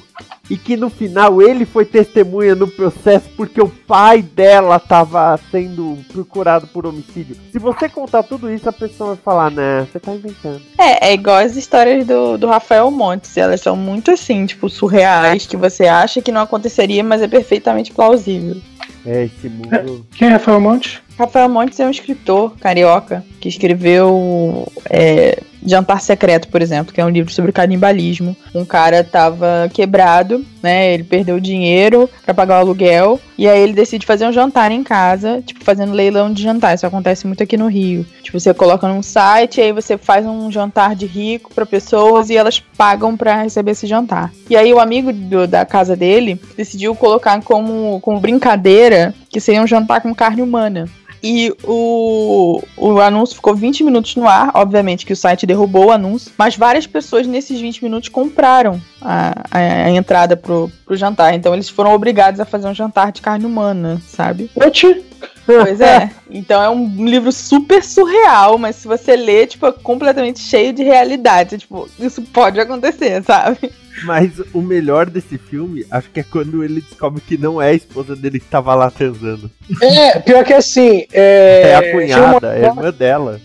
E 0.51 0.57
que 0.57 0.75
no 0.75 0.89
final 0.89 1.41
ele 1.41 1.65
foi 1.65 1.85
testemunha 1.85 2.53
no 2.53 2.67
processo 2.67 3.29
porque 3.37 3.61
o 3.61 3.69
pai 3.69 4.21
dela 4.21 4.77
tava 4.81 5.39
sendo 5.49 5.97
procurado 6.11 6.67
por 6.67 6.85
homicídio. 6.85 7.37
Se 7.53 7.57
você 7.57 7.87
contar 7.87 8.23
tudo 8.23 8.51
isso, 8.51 8.67
a 8.67 8.73
pessoa 8.73 9.15
vai 9.15 9.23
falar, 9.23 9.49
né, 9.49 9.87
você 9.89 9.97
tá 9.97 10.13
inventando. 10.13 10.61
É, 10.77 11.07
é 11.07 11.13
igual 11.13 11.37
as 11.37 11.55
histórias 11.55 12.05
do, 12.05 12.37
do 12.37 12.47
Rafael 12.47 12.91
Montes. 12.91 13.37
Elas 13.37 13.61
são 13.61 13.77
muito 13.77 14.11
assim, 14.11 14.45
tipo, 14.45 14.69
surreais, 14.69 15.47
que 15.47 15.55
você 15.55 15.85
acha 15.85 16.21
que 16.21 16.33
não 16.33 16.41
aconteceria, 16.41 17.01
mas 17.01 17.21
é 17.21 17.29
perfeitamente 17.29 17.93
plausível. 17.93 18.57
É, 19.05 19.25
esse 19.25 19.49
mundo. 19.49 20.05
Quem 20.15 20.27
é 20.27 20.31
Rafael 20.31 20.59
Monte? 20.59 21.01
Rafael 21.17 21.49
Montes 21.49 21.79
é 21.79 21.85
um 21.85 21.91
escritor 21.91 22.55
carioca 22.59 23.23
que 23.39 23.47
escreveu 23.47 24.67
é, 24.89 25.41
Jantar 25.65 26.01
Secreto, 26.01 26.47
por 26.47 26.61
exemplo, 26.61 26.93
que 26.93 26.99
é 26.99 27.05
um 27.05 27.09
livro 27.09 27.31
sobre 27.31 27.51
canibalismo. 27.51 28.35
Um 28.53 28.65
cara 28.65 29.03
tava 29.03 29.69
quebrado, 29.73 30.45
né? 30.61 30.93
Ele 30.93 31.03
perdeu 31.03 31.35
o 31.35 31.41
dinheiro 31.41 32.09
pra 32.25 32.33
pagar 32.33 32.57
o 32.57 32.59
aluguel. 32.61 33.19
E 33.37 33.47
aí 33.47 33.59
ele 33.61 33.73
decide 33.73 34.05
fazer 34.05 34.25
um 34.27 34.31
jantar 34.33 34.71
em 34.71 34.83
casa, 34.83 35.41
tipo, 35.45 35.63
fazendo 35.63 35.93
leilão 35.93 36.31
de 36.31 36.43
jantar. 36.43 36.75
Isso 36.75 36.85
acontece 36.85 37.25
muito 37.25 37.41
aqui 37.41 37.57
no 37.57 37.67
Rio. 37.67 38.05
Tipo, 38.21 38.39
você 38.39 38.53
coloca 38.53 38.87
num 38.87 39.01
site, 39.01 39.59
aí 39.61 39.71
você 39.71 39.97
faz 39.97 40.25
um 40.25 40.51
jantar 40.51 40.95
de 40.95 41.05
rico 41.05 41.51
pra 41.53 41.65
pessoas 41.65 42.29
e 42.29 42.37
elas 42.37 42.59
pagam 42.59 43.17
pra 43.17 43.41
receber 43.43 43.71
esse 43.71 43.87
jantar. 43.87 44.31
E 44.49 44.55
aí 44.55 44.71
o 44.73 44.79
amigo 44.79 45.11
do- 45.11 45.47
da 45.47 45.65
casa 45.65 45.95
dele 45.95 46.39
decidiu 46.55 46.93
colocar 46.95 47.41
como, 47.41 47.99
como 48.01 48.19
brincadeira 48.19 49.13
que 49.29 49.39
seria 49.39 49.61
um 49.61 49.67
jantar 49.67 50.01
com 50.01 50.13
carne 50.13 50.41
humana. 50.41 50.85
E 51.23 51.53
o, 51.63 52.61
o 52.75 52.99
anúncio 52.99 53.35
ficou 53.35 53.55
20 53.55 53.83
minutos 53.83 54.15
no 54.15 54.27
ar, 54.27 54.51
obviamente 54.55 55.05
que 55.05 55.13
o 55.13 55.15
site 55.15 55.45
derrubou 55.45 55.87
o 55.87 55.91
anúncio, 55.91 56.31
mas 56.37 56.55
várias 56.55 56.87
pessoas 56.87 57.27
nesses 57.27 57.61
20 57.61 57.83
minutos 57.83 58.09
compraram 58.09 58.81
a, 58.99 59.33
a, 59.51 59.57
a 59.85 59.89
entrada 59.91 60.35
pro, 60.35 60.71
pro 60.85 60.95
jantar. 60.95 61.33
Então 61.35 61.53
eles 61.53 61.69
foram 61.69 61.93
obrigados 61.93 62.39
a 62.39 62.45
fazer 62.45 62.67
um 62.67 62.73
jantar 62.73 63.11
de 63.11 63.21
carne 63.21 63.45
humana, 63.45 64.01
sabe? 64.07 64.49
Oxi. 64.55 65.03
Pois 65.45 65.81
é. 65.81 66.09
Então 66.29 66.61
é 66.61 66.69
um 66.69 67.05
livro 67.05 67.31
super 67.31 67.83
surreal, 67.83 68.57
mas 68.57 68.77
se 68.77 68.87
você 68.87 69.15
lê, 69.15 69.45
tipo, 69.45 69.65
é 69.65 69.71
completamente 69.71 70.39
cheio 70.39 70.71
de 70.71 70.81
realidade. 70.83 71.57
Tipo, 71.57 71.89
isso 71.99 72.21
pode 72.21 72.59
acontecer, 72.59 73.21
sabe? 73.23 73.71
Mas 74.03 74.31
o 74.53 74.61
melhor 74.61 75.09
desse 75.09 75.37
filme, 75.37 75.85
acho 75.91 76.09
que 76.09 76.19
é 76.21 76.23
quando 76.23 76.63
ele 76.63 76.81
descobre 76.81 77.21
que 77.21 77.37
não 77.37 77.61
é 77.61 77.69
a 77.69 77.73
esposa 77.73 78.15
dele 78.15 78.39
que 78.39 78.45
tava 78.47 78.73
lá 78.73 78.89
transando. 78.89 79.49
É, 79.81 80.19
pior 80.19 80.43
que 80.43 80.53
assim. 80.53 81.05
É, 81.13 81.61
É, 81.65 81.75
a 81.75 81.79
uma- 81.79 81.91
cunhada, 81.91 82.47
é 82.55 82.65
a 82.65 82.67
irmã 82.69 82.91
dela. 82.91 83.39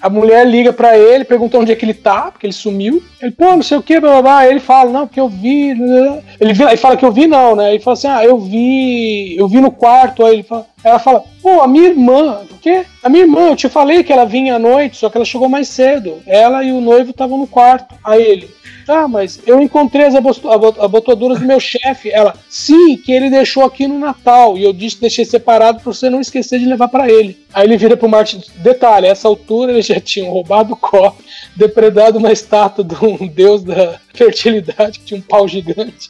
A 0.00 0.08
mulher 0.08 0.46
liga 0.46 0.72
pra 0.72 0.96
ele, 0.98 1.24
pergunta 1.24 1.58
onde 1.58 1.70
é 1.70 1.76
que 1.76 1.84
ele 1.84 1.94
tá, 1.94 2.32
porque 2.32 2.46
ele 2.46 2.52
sumiu. 2.54 3.02
Ele, 3.20 3.30
pô, 3.30 3.44
não 3.52 3.62
sei 3.62 3.76
o 3.76 3.82
que, 3.82 4.00
blá 4.00 4.10
blá 4.12 4.22
blá. 4.22 4.38
Aí 4.38 4.50
ele 4.50 4.60
fala, 4.60 4.90
não, 4.90 5.06
porque 5.06 5.20
eu 5.20 5.28
vi. 5.28 5.70
Ele, 5.70 6.22
ele 6.40 6.76
fala 6.76 6.96
que 6.96 7.04
eu 7.04 7.12
vi, 7.12 7.26
não, 7.26 7.54
né? 7.54 7.74
Ele 7.74 7.82
fala 7.82 7.94
assim, 7.94 8.08
ah, 8.08 8.24
eu 8.24 8.38
vi. 8.38 9.36
Eu 9.36 9.46
vi 9.46 9.60
no 9.60 9.70
quarto. 9.70 10.24
Aí 10.24 10.34
ele 10.36 10.42
fala, 10.42 10.66
ela 10.82 10.98
fala, 10.98 11.22
pô, 11.40 11.60
a 11.60 11.68
minha 11.68 11.90
irmã. 11.90 12.40
O 12.50 12.58
quê? 12.58 12.84
A 13.02 13.08
minha 13.08 13.22
irmã, 13.24 13.48
eu 13.50 13.56
te 13.56 13.68
falei 13.68 14.02
que 14.02 14.12
ela 14.12 14.24
vinha 14.24 14.56
à 14.56 14.58
noite, 14.58 14.96
só 14.96 15.08
que 15.10 15.18
ela 15.18 15.24
chegou 15.24 15.48
mais 15.48 15.68
cedo. 15.68 16.16
Ela 16.26 16.64
e 16.64 16.72
o 16.72 16.80
noivo 16.80 17.10
estavam 17.10 17.38
no 17.38 17.46
quarto. 17.46 17.94
Aí 18.02 18.22
ele. 18.22 18.50
Ah, 18.88 19.06
mas 19.06 19.40
eu 19.46 19.60
encontrei 19.60 20.06
as 20.06 20.14
abotoaduras 20.14 21.38
do 21.38 21.46
meu 21.46 21.60
chefe. 21.60 22.10
Ela, 22.10 22.34
sim, 22.48 22.96
que 22.96 23.12
ele 23.12 23.30
deixou 23.30 23.64
aqui 23.64 23.86
no 23.86 23.98
Natal. 23.98 24.56
E 24.56 24.64
eu 24.64 24.72
disse, 24.72 25.00
deixei 25.00 25.24
separado 25.24 25.80
pra 25.80 25.92
você 25.92 26.10
não 26.10 26.20
esquecer 26.20 26.58
de 26.58 26.66
levar 26.66 26.88
pra 26.88 27.10
ele. 27.10 27.38
Aí 27.54 27.66
ele 27.66 27.76
vira 27.76 27.96
pro 27.96 28.08
Martin. 28.08 28.42
Detalhe, 28.56 29.06
a 29.06 29.10
essa 29.10 29.28
altura 29.28 29.72
eles 29.72 29.86
já 29.86 30.00
tinham 30.00 30.30
roubado 30.30 30.72
o 30.72 30.76
copo, 30.76 31.22
depredado 31.56 32.18
uma 32.18 32.32
estátua 32.32 32.84
de 32.84 32.94
um 33.04 33.26
deus 33.26 33.62
da 33.62 34.00
fertilidade, 34.14 34.98
que 34.98 35.04
tinha 35.04 35.18
um 35.18 35.22
pau 35.22 35.46
gigante. 35.46 36.08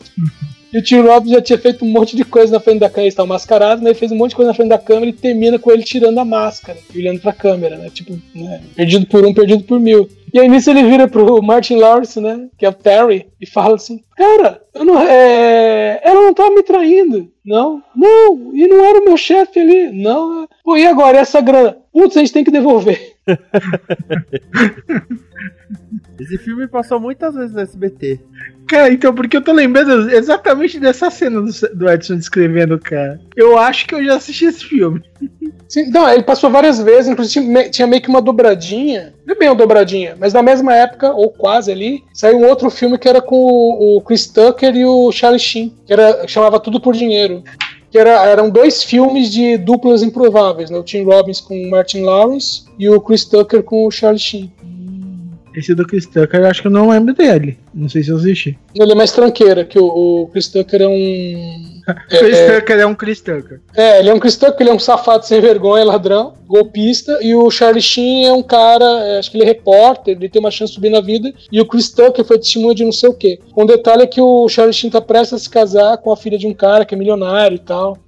E 0.73 0.79
o 0.79 0.83
Tim 0.83 1.01
Robbins 1.01 1.33
já 1.33 1.43
tinha 1.43 1.59
feito 1.59 1.85
um 1.85 1.89
monte 1.89 2.17
de 2.17 2.25
coisa 2.25 2.53
na 2.53 2.61
frente 2.61 2.81
da 2.81 2.89
câmera, 2.89 3.05
eles 3.05 3.13
estavam 3.13 3.29
mascarados, 3.29 3.83
né? 3.83 3.91
Ele 3.91 3.99
fez 3.99 4.11
um 4.11 4.17
monte 4.17 4.31
de 4.31 4.37
coisa 4.37 4.51
na 4.51 4.55
frente 4.55 4.71
da 4.71 4.79
câmera 4.79 5.11
e 5.11 5.13
termina 5.13 5.59
com 5.59 5.71
ele 5.71 5.83
tirando 5.83 6.19
a 6.19 6.25
máscara, 6.25 6.79
e 6.95 6.99
olhando 6.99 7.21
pra 7.21 7.33
câmera, 7.33 7.77
né? 7.77 7.91
Tipo, 7.91 8.19
né? 8.35 8.63
perdido 8.75 9.07
por 9.07 9.25
um, 9.27 9.35
perdido 9.35 9.65
por 9.65 9.79
mil. 9.79 10.09
E 10.33 10.41
aí 10.41 10.49
nisso 10.49 10.71
ele 10.71 10.85
vira 10.85 11.07
pro 11.07 11.43
Martin 11.43 11.77
Lawrence, 11.77 12.19
né? 12.19 12.49
Que 12.57 12.65
é 12.65 12.71
o 12.71 12.73
Terry, 12.73 13.27
e 13.39 13.47
fala 13.47 13.75
assim: 13.75 14.03
Cara, 14.17 14.63
eu 14.75 14.83
não, 14.83 14.99
é... 14.99 16.01
ela 16.03 16.23
não 16.23 16.33
tava 16.33 16.55
me 16.55 16.63
traindo. 16.63 17.31
Não, 17.45 17.83
não, 17.95 18.53
e 18.55 18.67
não 18.67 18.83
era 18.85 19.01
o 19.01 19.05
meu 19.05 19.17
chefe 19.17 19.61
ali. 19.61 19.91
Não, 19.93 20.49
pô, 20.65 20.77
e 20.77 20.87
agora? 20.87 21.19
Essa 21.19 21.41
grana? 21.43 21.77
Putz, 21.93 22.17
a 22.17 22.21
gente 22.21 22.33
tem 22.33 22.45
que 22.45 22.51
devolver. 22.51 23.12
Esse 26.21 26.39
filme 26.39 26.69
passou 26.69 27.01
muitas 27.01 27.35
vezes 27.35 27.53
no 27.53 27.61
SBT. 27.61 28.21
Cara, 28.69 28.93
então, 28.93 29.15
porque 29.15 29.37
eu 29.37 29.43
tô 29.43 29.53
lembrando 29.53 30.11
exatamente 30.11 30.79
dessa 30.79 31.11
cena 31.11 31.41
do, 31.41 31.51
do 31.75 31.91
Edson 31.91 32.17
descrevendo, 32.17 32.79
cara. 32.79 33.21
Eu 33.37 33.59
acho 33.59 33.87
que 33.87 33.95
eu 33.95 34.05
já 34.05 34.17
assisti 34.17 34.45
esse 34.45 34.65
filme. 34.65 35.03
Sim, 35.69 35.91
não, 35.91 36.09
ele 36.09 36.23
passou 36.23 36.51
várias 36.51 36.81
vezes, 36.81 37.09
inclusive 37.11 37.33
tinha 37.43 37.45
me- 37.65 37.71
tinha 37.71 37.87
meio 37.87 38.01
que 38.03 38.09
uma 38.09 38.21
dobradinha, 38.23 39.15
não 39.27 39.35
é 39.35 39.39
bem 39.39 39.49
uma 39.49 39.55
dobradinha, 39.57 40.17
mas 40.19 40.33
na 40.33 40.43
mesma 40.43 40.75
época, 40.75 41.13
ou 41.13 41.31
quase 41.31 41.73
ali, 41.73 42.03
saiu 42.13 42.39
um 42.39 42.47
outro 42.47 42.71
filme 42.71 42.99
que 42.99 43.09
era 43.09 43.21
com 43.23 43.37
o, 43.37 43.97
o 43.97 44.01
Chris 44.03 44.27
Tucker 44.27 44.77
e 44.77 44.85
o 44.85 45.11
Charlie 45.11 45.41
Sheen, 45.41 45.75
que 45.87 45.93
era, 45.93 46.27
chamava 46.29 46.61
Tudo 46.61 46.81
por 46.81 46.95
Dinheiro. 46.95 47.43
Que 47.93 47.99
era, 47.99 48.25
eram 48.25 48.49
dois 48.49 48.83
filmes 48.83 49.31
de 49.31 49.59
duplas 49.59 50.03
improváveis, 50.03 50.71
né? 50.71 50.79
O 50.79 50.83
Tim 50.83 51.05
Robbins 51.05 51.43
com 51.43 51.55
o 51.55 51.71
Martin 51.71 52.01
Lawrence 52.01 52.65
e 52.79 52.89
o 52.89 52.99
Chris 52.99 53.27
Tucker 53.27 53.63
com 53.63 53.87
o 53.87 53.91
Charlie 53.91 54.19
Sheen. 54.19 54.53
Esse 55.55 55.75
do 55.75 55.87
Chris 55.87 56.07
Tucker, 56.07 56.41
eu 56.41 56.47
acho 56.47 56.63
que 56.63 56.69
eu 56.69 56.73
não 56.73 56.91
lembro 56.91 57.15
dele. 57.15 57.59
Não 57.75 57.89
sei 57.89 58.03
se 58.03 58.11
eu 58.11 58.17
assisti. 58.17 58.59
Ele 58.75 58.93
é 58.93 58.95
mais 58.95 59.13
tranqueira, 59.13 59.65
que 59.65 59.79
o, 59.79 59.85
o 59.85 60.27
Chris 60.29 60.49
Tucker 60.49 60.83
é 60.83 60.89
um. 60.89 61.83
Chris 62.09 62.39
Tucker 62.41 62.79
é 62.79 62.87
um 62.87 62.95
Chris 62.95 63.21
Tucker. 63.21 63.61
É, 63.75 64.01
ele 64.01 64.11
é 64.11 64.15
um 64.15 64.19
Chris 64.19 64.37
Tucker, 64.37 64.61
ele 64.61 64.71
é 64.71 64.75
um 64.75 64.79
safado 64.79 65.27
sem 65.27 65.41
vergonha, 65.41 65.85
ladrão, 65.85 66.35
golpista, 66.47 67.19
e 67.21 67.35
o 67.35 67.51
Charlie 67.51 67.83
Sheen 67.83 68.27
é 68.27 68.33
um 68.33 68.43
cara, 68.43 68.85
é, 68.85 69.19
acho 69.19 69.31
que 69.31 69.37
ele 69.37 69.45
é 69.45 69.47
repórter, 69.47 70.17
ele 70.17 70.29
tem 70.29 70.41
uma 70.41 70.51
chance 70.51 70.71
de 70.71 70.75
subir 70.77 70.91
na 70.91 71.01
vida, 71.01 71.33
e 71.51 71.61
o 71.61 71.67
Chris 71.67 71.91
Tucker 71.91 72.25
foi 72.25 72.39
testemunha 72.39 72.75
de 72.75 72.85
não 72.85 72.93
sei 72.93 73.09
o 73.09 73.15
quê. 73.15 73.39
Um 73.57 73.67
detalhe 73.67 74.03
é 74.03 74.07
que 74.07 74.21
o 74.21 74.49
Charlie 74.49 74.73
Sheen 74.75 74.91
tá 74.91 75.01
prestes 75.01 75.35
a 75.35 75.39
se 75.39 75.51
casar 75.51 75.99
com 75.99 76.13
a 76.13 76.17
filha 76.17 76.39
de 76.39 76.47
um 76.47 76.55
cara 76.55 76.85
que 76.85 76.95
é 76.95 76.99
milionário 76.99 77.57
e 77.57 77.61
tal. 77.61 77.99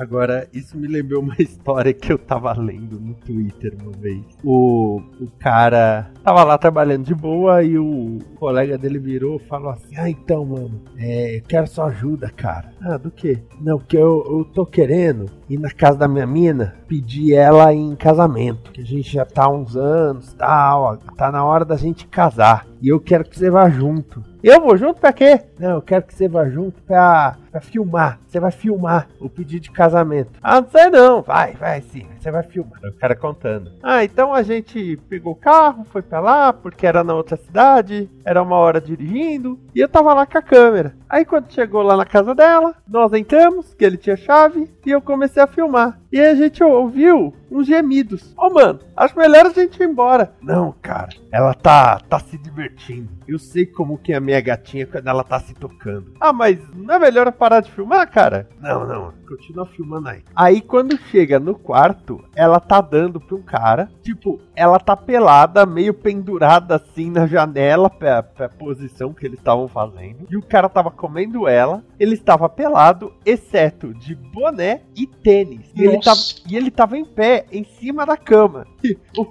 Agora, 0.00 0.48
isso 0.50 0.78
me 0.78 0.88
lembrou 0.88 1.22
uma 1.22 1.34
história 1.38 1.92
que 1.92 2.10
eu 2.10 2.16
tava 2.16 2.50
lendo 2.54 2.98
no 2.98 3.12
Twitter 3.12 3.76
uma 3.82 3.92
vez. 3.92 4.24
O, 4.42 5.02
o 5.20 5.30
cara 5.38 6.10
tava 6.24 6.42
lá 6.42 6.56
trabalhando 6.56 7.04
de 7.04 7.14
boa 7.14 7.62
e 7.62 7.76
o 7.76 8.18
colega 8.36 8.78
dele 8.78 8.98
virou 8.98 9.36
e 9.36 9.46
falou 9.46 9.68
assim: 9.68 9.94
Ah, 9.98 10.08
então, 10.08 10.46
mano, 10.46 10.80
é, 10.96 11.36
eu 11.36 11.42
quero 11.42 11.66
sua 11.66 11.88
ajuda, 11.88 12.30
cara. 12.30 12.72
Ah, 12.80 12.96
do 12.96 13.10
quê? 13.10 13.40
Não, 13.60 13.78
que 13.78 13.94
eu, 13.94 14.24
eu 14.26 14.44
tô 14.46 14.64
querendo 14.64 15.26
ir 15.50 15.58
na 15.58 15.70
casa 15.70 15.98
da 15.98 16.08
minha 16.08 16.26
mina 16.26 16.76
pedir 16.86 17.34
ela 17.34 17.74
em 17.74 17.94
casamento. 17.96 18.70
Que 18.70 18.80
a 18.80 18.84
gente 18.84 19.12
já 19.12 19.24
tá 19.24 19.44
há 19.44 19.50
uns 19.50 19.76
anos 19.76 20.32
tal, 20.34 20.96
tá 21.16 21.30
na 21.32 21.44
hora 21.44 21.64
da 21.64 21.76
gente 21.76 22.06
casar. 22.06 22.66
E 22.80 22.88
eu 22.88 22.98
quero 22.98 23.24
que 23.24 23.38
você 23.38 23.50
vá 23.50 23.68
junto. 23.68 24.24
Eu 24.42 24.58
vou 24.62 24.74
junto 24.74 25.00
pra 25.00 25.12
quê? 25.12 25.38
Não, 25.58 25.72
eu 25.72 25.82
quero 25.82 26.02
que 26.04 26.14
você 26.14 26.26
vá 26.26 26.48
junto 26.48 26.82
pra, 26.82 27.36
pra 27.52 27.60
filmar. 27.60 28.18
Você 28.26 28.40
vai 28.40 28.50
filmar 28.50 29.06
o 29.20 29.28
pedido 29.28 29.64
de 29.64 29.70
casamento. 29.70 30.30
Ah, 30.42 30.62
não 30.62 30.68
sei 30.70 30.88
não. 30.88 31.20
Vai, 31.20 31.52
vai 31.52 31.82
sim. 31.82 32.06
Você 32.18 32.30
vai 32.30 32.42
filmar. 32.42 32.80
O 32.82 32.92
cara 32.94 33.14
contando. 33.14 33.70
Ah, 33.82 34.02
então 34.02 34.32
a 34.32 34.42
gente 34.42 34.98
pegou 35.10 35.34
o 35.34 35.36
carro, 35.36 35.84
foi 35.92 36.00
pra 36.00 36.20
lá, 36.20 36.54
porque 36.54 36.86
era 36.86 37.04
na 37.04 37.14
outra 37.14 37.36
cidade. 37.36 38.08
Era 38.24 38.42
uma 38.42 38.56
hora 38.56 38.80
dirigindo. 38.80 39.60
E 39.74 39.80
eu 39.80 39.88
tava 39.88 40.14
lá 40.14 40.24
com 40.24 40.38
a 40.38 40.42
câmera. 40.42 40.94
Aí 41.06 41.26
quando 41.26 41.52
chegou 41.52 41.82
lá 41.82 41.94
na 41.94 42.06
casa 42.06 42.34
dela, 42.34 42.74
nós 42.88 43.12
entramos, 43.12 43.74
que 43.74 43.84
ele 43.84 43.98
tinha 43.98 44.16
chave, 44.16 44.70
e 44.86 44.90
eu 44.90 45.02
comecei 45.02 45.39
a 45.40 45.46
filmar. 45.46 45.99
E 46.12 46.20
a 46.20 46.34
gente 46.34 46.62
ouviu 46.62 47.32
uns 47.50 47.66
gemidos. 47.66 48.32
Ô, 48.36 48.46
oh, 48.46 48.50
mano, 48.50 48.80
acho 48.96 49.16
melhor 49.16 49.46
a 49.46 49.50
gente 49.50 49.80
ir 49.80 49.88
embora. 49.88 50.32
Não, 50.42 50.74
cara, 50.82 51.10
ela 51.32 51.54
tá, 51.54 52.00
tá 52.00 52.18
se 52.18 52.36
divertindo. 52.36 53.08
Eu 53.26 53.38
sei 53.38 53.64
como 53.64 53.96
que 53.96 54.12
é 54.12 54.16
a 54.16 54.20
minha 54.20 54.40
gatinha 54.40 54.86
quando 54.86 55.06
ela 55.06 55.22
tá 55.22 55.38
se 55.38 55.54
tocando. 55.54 56.12
Ah, 56.20 56.32
mas 56.32 56.58
não 56.74 56.94
é 56.94 56.98
melhor 56.98 57.30
parar 57.32 57.60
de 57.60 57.70
filmar, 57.70 58.10
cara? 58.10 58.48
Não, 58.60 58.86
não, 58.86 59.12
continua 59.26 59.66
filmando 59.66 60.08
aí. 60.08 60.22
Aí 60.34 60.60
quando 60.60 60.98
chega 61.10 61.38
no 61.38 61.54
quarto, 61.54 62.24
ela 62.34 62.58
tá 62.58 62.80
dando 62.80 63.20
pra 63.20 63.36
um 63.36 63.42
cara. 63.42 63.88
Tipo, 64.02 64.40
ela 64.56 64.80
tá 64.80 64.96
pelada, 64.96 65.64
meio 65.64 65.94
pendurada 65.94 66.74
assim 66.76 67.08
na 67.08 67.26
janela, 67.26 67.88
pra, 67.88 68.22
pra 68.22 68.48
posição 68.48 69.12
que 69.12 69.26
eles 69.26 69.38
estavam 69.38 69.68
fazendo. 69.68 70.26
E 70.28 70.36
o 70.36 70.42
cara 70.42 70.68
tava 70.68 70.90
comendo 70.90 71.46
ela. 71.46 71.84
Ele 72.00 72.14
estava 72.14 72.48
pelado, 72.48 73.12
exceto 73.24 73.94
de 73.94 74.14
boné 74.14 74.82
e 74.96 75.06
tênis. 75.06 75.70
E 75.76 75.84
ele, 75.84 75.99
tava, 76.00 76.20
e 76.48 76.56
ele 76.56 76.70
tava 76.70 76.96
em 76.96 77.04
pé, 77.04 77.46
em 77.50 77.64
cima 77.64 78.04
da 78.04 78.16
cama. 78.16 78.66
E 78.82 78.96
o, 79.16 79.22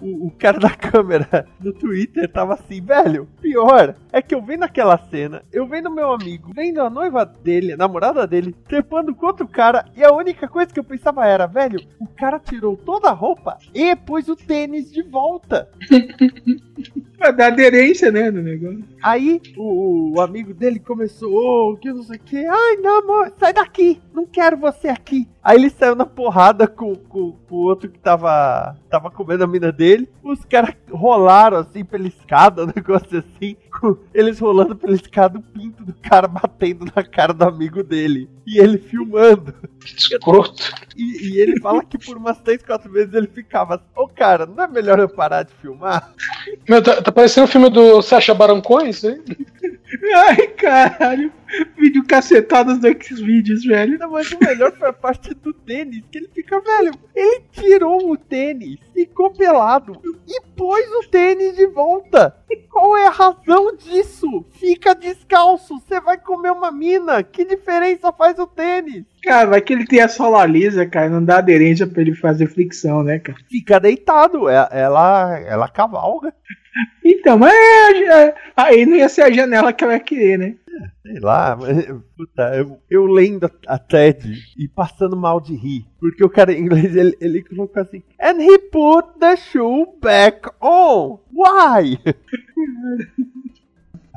o, 0.00 0.26
o 0.26 0.30
cara 0.38 0.58
da 0.58 0.70
câmera 0.70 1.46
no 1.60 1.72
Twitter 1.72 2.30
tava 2.30 2.54
assim, 2.54 2.80
velho. 2.80 3.28
Pior 3.40 3.94
é 4.12 4.22
que 4.22 4.34
eu 4.34 4.42
vendo 4.42 4.64
aquela 4.64 4.98
cena, 5.10 5.42
eu 5.52 5.66
vendo 5.66 5.90
meu 5.90 6.12
amigo, 6.12 6.52
vendo 6.54 6.80
a 6.80 6.90
noiva 6.90 7.24
dele, 7.24 7.72
a 7.72 7.76
namorada 7.76 8.26
dele, 8.26 8.54
trepando 8.66 9.14
com 9.14 9.26
outro 9.26 9.46
cara, 9.46 9.84
e 9.96 10.02
a 10.02 10.12
única 10.12 10.48
coisa 10.48 10.72
que 10.72 10.80
eu 10.80 10.84
pensava 10.84 11.26
era, 11.26 11.46
velho, 11.46 11.80
o 12.00 12.06
cara 12.06 12.38
tirou 12.38 12.76
toda 12.76 13.08
a 13.08 13.12
roupa 13.12 13.58
e 13.74 13.94
pôs 13.94 14.28
o 14.28 14.36
tênis 14.36 14.90
de 14.90 15.02
volta. 15.02 15.68
pra 17.16 17.30
dar 17.30 17.48
aderência, 17.48 18.10
né, 18.10 18.30
no 18.30 18.42
negócio. 18.42 18.84
Aí 19.02 19.40
o, 19.56 20.14
o 20.16 20.20
amigo 20.20 20.52
dele 20.52 20.78
começou, 20.78 21.72
oh, 21.72 21.76
que 21.76 21.92
não 21.92 22.02
sei 22.02 22.16
o 22.16 22.20
que, 22.20 22.46
ai 22.46 22.76
não, 22.76 22.98
amor, 22.98 23.32
sai 23.38 23.52
daqui, 23.52 24.00
não 24.12 24.26
quero 24.26 24.56
você 24.56 24.88
aqui. 24.88 25.28
Aí 25.42 25.58
ele 25.58 25.70
saiu 25.70 25.94
na 25.94 26.04
porrada 26.04 26.66
com, 26.66 26.96
com, 26.96 27.30
com, 27.32 27.54
o 27.54 27.66
outro 27.66 27.88
que 27.88 27.98
tava, 28.00 28.76
tava 28.90 29.12
comendo 29.12 29.44
a 29.44 29.46
mina 29.46 29.70
dele. 29.70 30.08
Os 30.20 30.44
caras 30.44 30.74
rolaram 30.90 31.58
assim 31.58 31.84
pela 31.84 32.08
escada, 32.08 32.64
um 32.66 32.72
negócio 32.74 33.18
assim. 33.18 33.56
Eles 34.14 34.38
rolando 34.38 34.74
pela 34.74 34.94
escada, 34.94 35.38
o 35.38 35.42
pinto 35.42 35.84
do 35.84 35.94
cara 35.94 36.26
batendo 36.26 36.86
na 36.94 37.02
cara 37.02 37.32
do 37.32 37.44
amigo 37.44 37.82
dele. 37.82 38.28
E 38.46 38.58
ele 38.58 38.78
filmando. 38.78 39.54
Escroto. 39.84 40.72
E, 40.96 41.28
e 41.28 41.40
ele 41.40 41.60
fala 41.60 41.84
que 41.84 41.98
por 41.98 42.16
umas 42.16 42.38
3, 42.40 42.62
4 42.62 42.90
vezes 42.90 43.14
ele 43.14 43.26
ficava, 43.26 43.82
ô 43.94 44.04
oh, 44.04 44.08
cara, 44.08 44.46
não 44.46 44.64
é 44.64 44.66
melhor 44.66 44.98
eu 44.98 45.08
parar 45.08 45.42
de 45.42 45.52
filmar? 45.54 46.12
Meu, 46.68 46.82
tá, 46.82 47.02
tá 47.02 47.12
parecendo 47.12 47.46
o 47.46 47.48
um 47.48 47.52
filme 47.52 47.70
do 47.70 48.00
Sacha 48.02 48.34
Baron 48.34 48.62
Cohen, 48.62 48.90
hein? 48.90 49.22
Ai, 50.14 50.46
caralho. 50.48 51.32
Vídeo 51.78 52.04
cacetadas 52.04 52.78
do 52.78 52.88
Xvideos, 52.88 53.64
velho. 53.64 53.98
Não, 53.98 54.10
mas 54.10 54.30
o 54.32 54.38
melhor 54.38 54.72
foi 54.72 54.88
a 54.88 54.92
parte 54.92 55.34
do 55.34 55.52
tênis, 55.52 56.02
que 56.10 56.18
ele 56.18 56.28
fica, 56.34 56.60
velho, 56.60 56.92
ele 57.14 57.42
tirou 57.52 58.10
o 58.10 58.16
tênis, 58.16 58.78
ficou 58.92 59.32
pelado 59.32 60.00
e 60.26 60.40
pôs 60.56 60.86
o 60.92 61.08
tênis 61.08 61.56
de 61.56 61.66
volta. 61.66 62.36
E 62.50 62.56
qual 62.56 62.96
é 62.96 63.06
a 63.06 63.10
razão 63.10 63.76
disso? 63.76 64.44
Fica 64.52 64.94
descalço, 64.94 65.80
você 65.80 66.00
vai 66.00 66.18
comer 66.18 66.50
uma 66.50 66.70
mina. 66.70 67.22
Que 67.22 67.44
diferença 67.44 68.12
faz 68.12 68.38
o 68.38 68.46
tênis? 68.46 69.04
Cara, 69.22 69.50
vai 69.50 69.60
que 69.60 69.72
ele 69.72 69.86
tem 69.86 70.00
a 70.00 70.08
sola 70.08 70.44
lisa, 70.46 70.86
cara, 70.86 71.08
não 71.08 71.24
dá 71.24 71.38
aderência 71.38 71.86
pra 71.86 72.00
ele 72.00 72.14
fazer 72.14 72.46
fricção, 72.46 73.02
né, 73.02 73.18
cara? 73.18 73.38
Fica 73.50 73.80
deitado, 73.80 74.48
é, 74.48 74.68
ela, 74.70 75.38
ela 75.40 75.68
cavalga. 75.68 76.32
Então, 77.04 77.38
mas 77.38 77.52
é, 77.52 78.28
é, 78.28 78.34
aí 78.56 78.86
não 78.86 78.96
ia 78.96 79.08
ser 79.08 79.22
a 79.22 79.30
janela 79.30 79.72
que 79.72 79.84
ela 79.84 79.94
ia 79.94 80.00
querer, 80.00 80.38
né? 80.38 80.56
Sei 81.02 81.18
lá, 81.20 81.56
mas 81.56 81.86
puta, 82.16 82.54
eu, 82.54 82.78
eu 82.90 83.06
lendo 83.06 83.50
a 83.66 83.78
TED 83.78 84.42
e 84.58 84.68
passando 84.68 85.16
mal 85.16 85.40
de 85.40 85.54
rir. 85.54 85.86
Porque 85.98 86.24
o 86.24 86.28
cara 86.28 86.52
em 86.52 86.60
inglês 86.60 86.94
ele, 86.94 87.16
ele 87.20 87.42
colocou 87.42 87.82
assim: 87.82 88.02
And 88.20 88.40
he 88.42 88.58
put 88.58 89.18
the 89.18 89.36
shoe 89.36 89.86
back 90.00 90.48
on. 90.60 91.18
Why? 91.32 91.98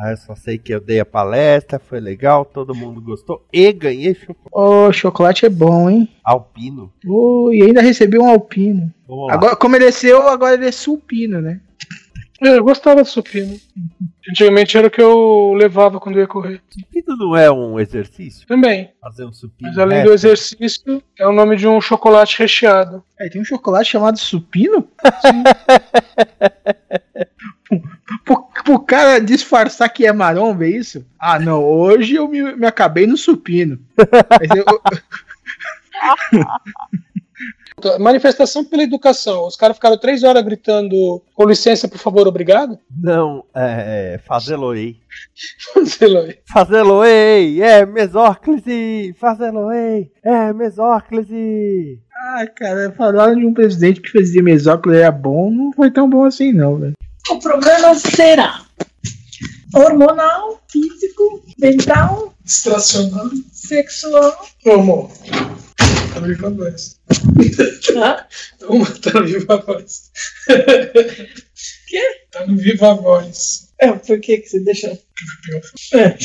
Ah, 0.01 0.11
eu 0.11 0.17
só 0.17 0.33
sei 0.33 0.57
que 0.57 0.73
eu 0.73 0.79
dei 0.79 1.01
a 1.01 1.05
palestra, 1.05 1.77
foi 1.77 1.99
legal, 1.99 2.45
todo 2.45 2.73
mundo 2.73 3.01
gostou 3.01 3.45
e 3.51 3.73
ganhei 3.73 4.15
chocolate. 4.15 4.49
Ô, 4.53 4.87
oh, 4.87 4.93
chocolate 4.93 5.45
é 5.45 5.49
bom, 5.49 5.89
hein? 5.89 6.07
Alpino. 6.23 6.93
Oh, 7.05 7.51
e 7.51 7.61
ainda 7.63 7.81
recebi 7.81 8.17
um 8.17 8.29
alpino. 8.29 8.93
Agora, 9.29 9.57
como 9.57 9.75
ele 9.75 9.83
desceu, 9.83 10.25
agora 10.29 10.53
ele 10.53 10.67
é 10.67 10.71
supino, 10.71 11.41
né? 11.41 11.59
É, 12.41 12.57
eu 12.57 12.63
gostava 12.63 13.03
de 13.03 13.09
supino. 13.09 13.59
Antigamente 14.29 14.77
era 14.77 14.87
o 14.87 14.91
que 14.91 15.01
eu 15.01 15.53
levava 15.55 15.99
quando 15.99 16.19
ia 16.19 16.27
correr. 16.27 16.61
Supino 16.69 17.17
não 17.17 17.35
é 17.35 17.51
um 17.51 17.79
exercício? 17.79 18.47
Também. 18.47 18.91
Fazer 19.01 19.25
um 19.25 19.33
supino. 19.33 19.69
Mas 19.69 19.77
além 19.77 19.97
reto. 19.97 20.09
do 20.09 20.13
exercício, 20.13 21.03
é 21.17 21.27
o 21.27 21.33
nome 21.33 21.57
de 21.57 21.67
um 21.67 21.81
chocolate 21.81 22.39
recheado. 22.39 23.03
É, 23.19 23.27
tem 23.27 23.41
um 23.41 23.45
chocolate 23.45 23.91
chamado 23.91 24.17
supino? 24.17 24.87
Sim. 25.21 25.43
pro, 28.23 28.43
pro 28.63 28.79
cara 28.79 29.19
disfarçar 29.19 29.89
que 29.89 30.05
é 30.05 30.13
maromba, 30.13 30.65
é 30.65 30.69
isso? 30.69 31.05
Ah, 31.19 31.39
não, 31.39 31.63
hoje 31.63 32.15
eu 32.15 32.27
me, 32.27 32.55
me 32.55 32.65
acabei 32.65 33.05
no 33.05 33.17
supino. 33.17 33.79
Mas 33.97 34.49
eu... 34.55 34.65
Manifestação 37.99 38.65
pela 38.65 38.83
educação. 38.83 39.47
Os 39.47 39.55
caras 39.55 39.77
ficaram 39.77 39.97
três 39.97 40.23
horas 40.23 40.43
gritando 40.43 41.21
com 41.33 41.45
licença, 41.45 41.87
por 41.87 41.97
favor, 41.97 42.27
obrigado? 42.27 42.77
Não, 43.01 43.45
é. 43.55 44.15
é 44.15 44.17
Fazê-lo-ei. 44.19 44.97
Fazê-lo-ei. 45.73 46.39
Fazê-lo-ei, 46.45 47.61
é 47.61 47.85
mesóclise. 47.85 49.15
Fazê-lo-ei, 49.19 50.11
é 50.23 50.51
mesóclise. 50.53 51.99
Ah, 52.13 52.45
cara, 52.47 52.91
falaram 52.91 53.35
de 53.35 53.45
um 53.45 53.53
presidente 53.53 54.01
que 54.01 54.11
fazia 54.11 54.43
mesóclise 54.43 54.99
era 54.99 55.11
bom, 55.11 55.49
não 55.49 55.71
foi 55.71 55.89
tão 55.89 56.09
bom 56.09 56.25
assim, 56.25 56.51
não, 56.51 56.77
velho. 56.77 56.93
O 57.29 57.39
problema 57.39 57.95
será 57.95 58.65
hormonal, 59.73 60.59
físico, 60.67 61.43
mental, 61.59 62.33
extracional, 62.45 63.29
sexual. 63.51 64.35
Amor. 64.65 65.09
Tá 66.13 66.19
viva 66.19 66.47
a 66.47 66.49
voz. 66.49 66.99
Tá? 67.93 68.27
Uma 68.67 68.85
tá 68.85 69.19
viva 69.21 69.53
a 69.53 69.57
voz. 69.57 70.11
Quê? 71.87 72.01
Tá 72.31 72.45
no 72.45 72.55
viva 72.57 72.91
a 72.91 72.93
voz. 72.93 73.69
É, 73.79 73.91
por 73.91 74.19
que, 74.19 74.37
que 74.37 74.49
você 74.49 74.59
deixou? 74.59 74.97
É. 75.93 76.17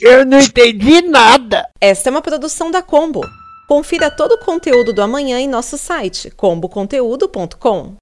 Eu 0.00 0.24
não 0.24 0.38
entendi 0.38 1.02
nada. 1.02 1.68
Esta 1.80 2.08
é 2.08 2.10
uma 2.10 2.22
produção 2.22 2.70
da 2.70 2.82
Combo. 2.82 3.20
Confira 3.68 4.10
todo 4.10 4.32
o 4.32 4.44
conteúdo 4.44 4.92
do 4.92 5.02
amanhã 5.02 5.38
em 5.38 5.48
nosso 5.48 5.78
site 5.78 6.30
comboconteúdo.com. 6.30 7.96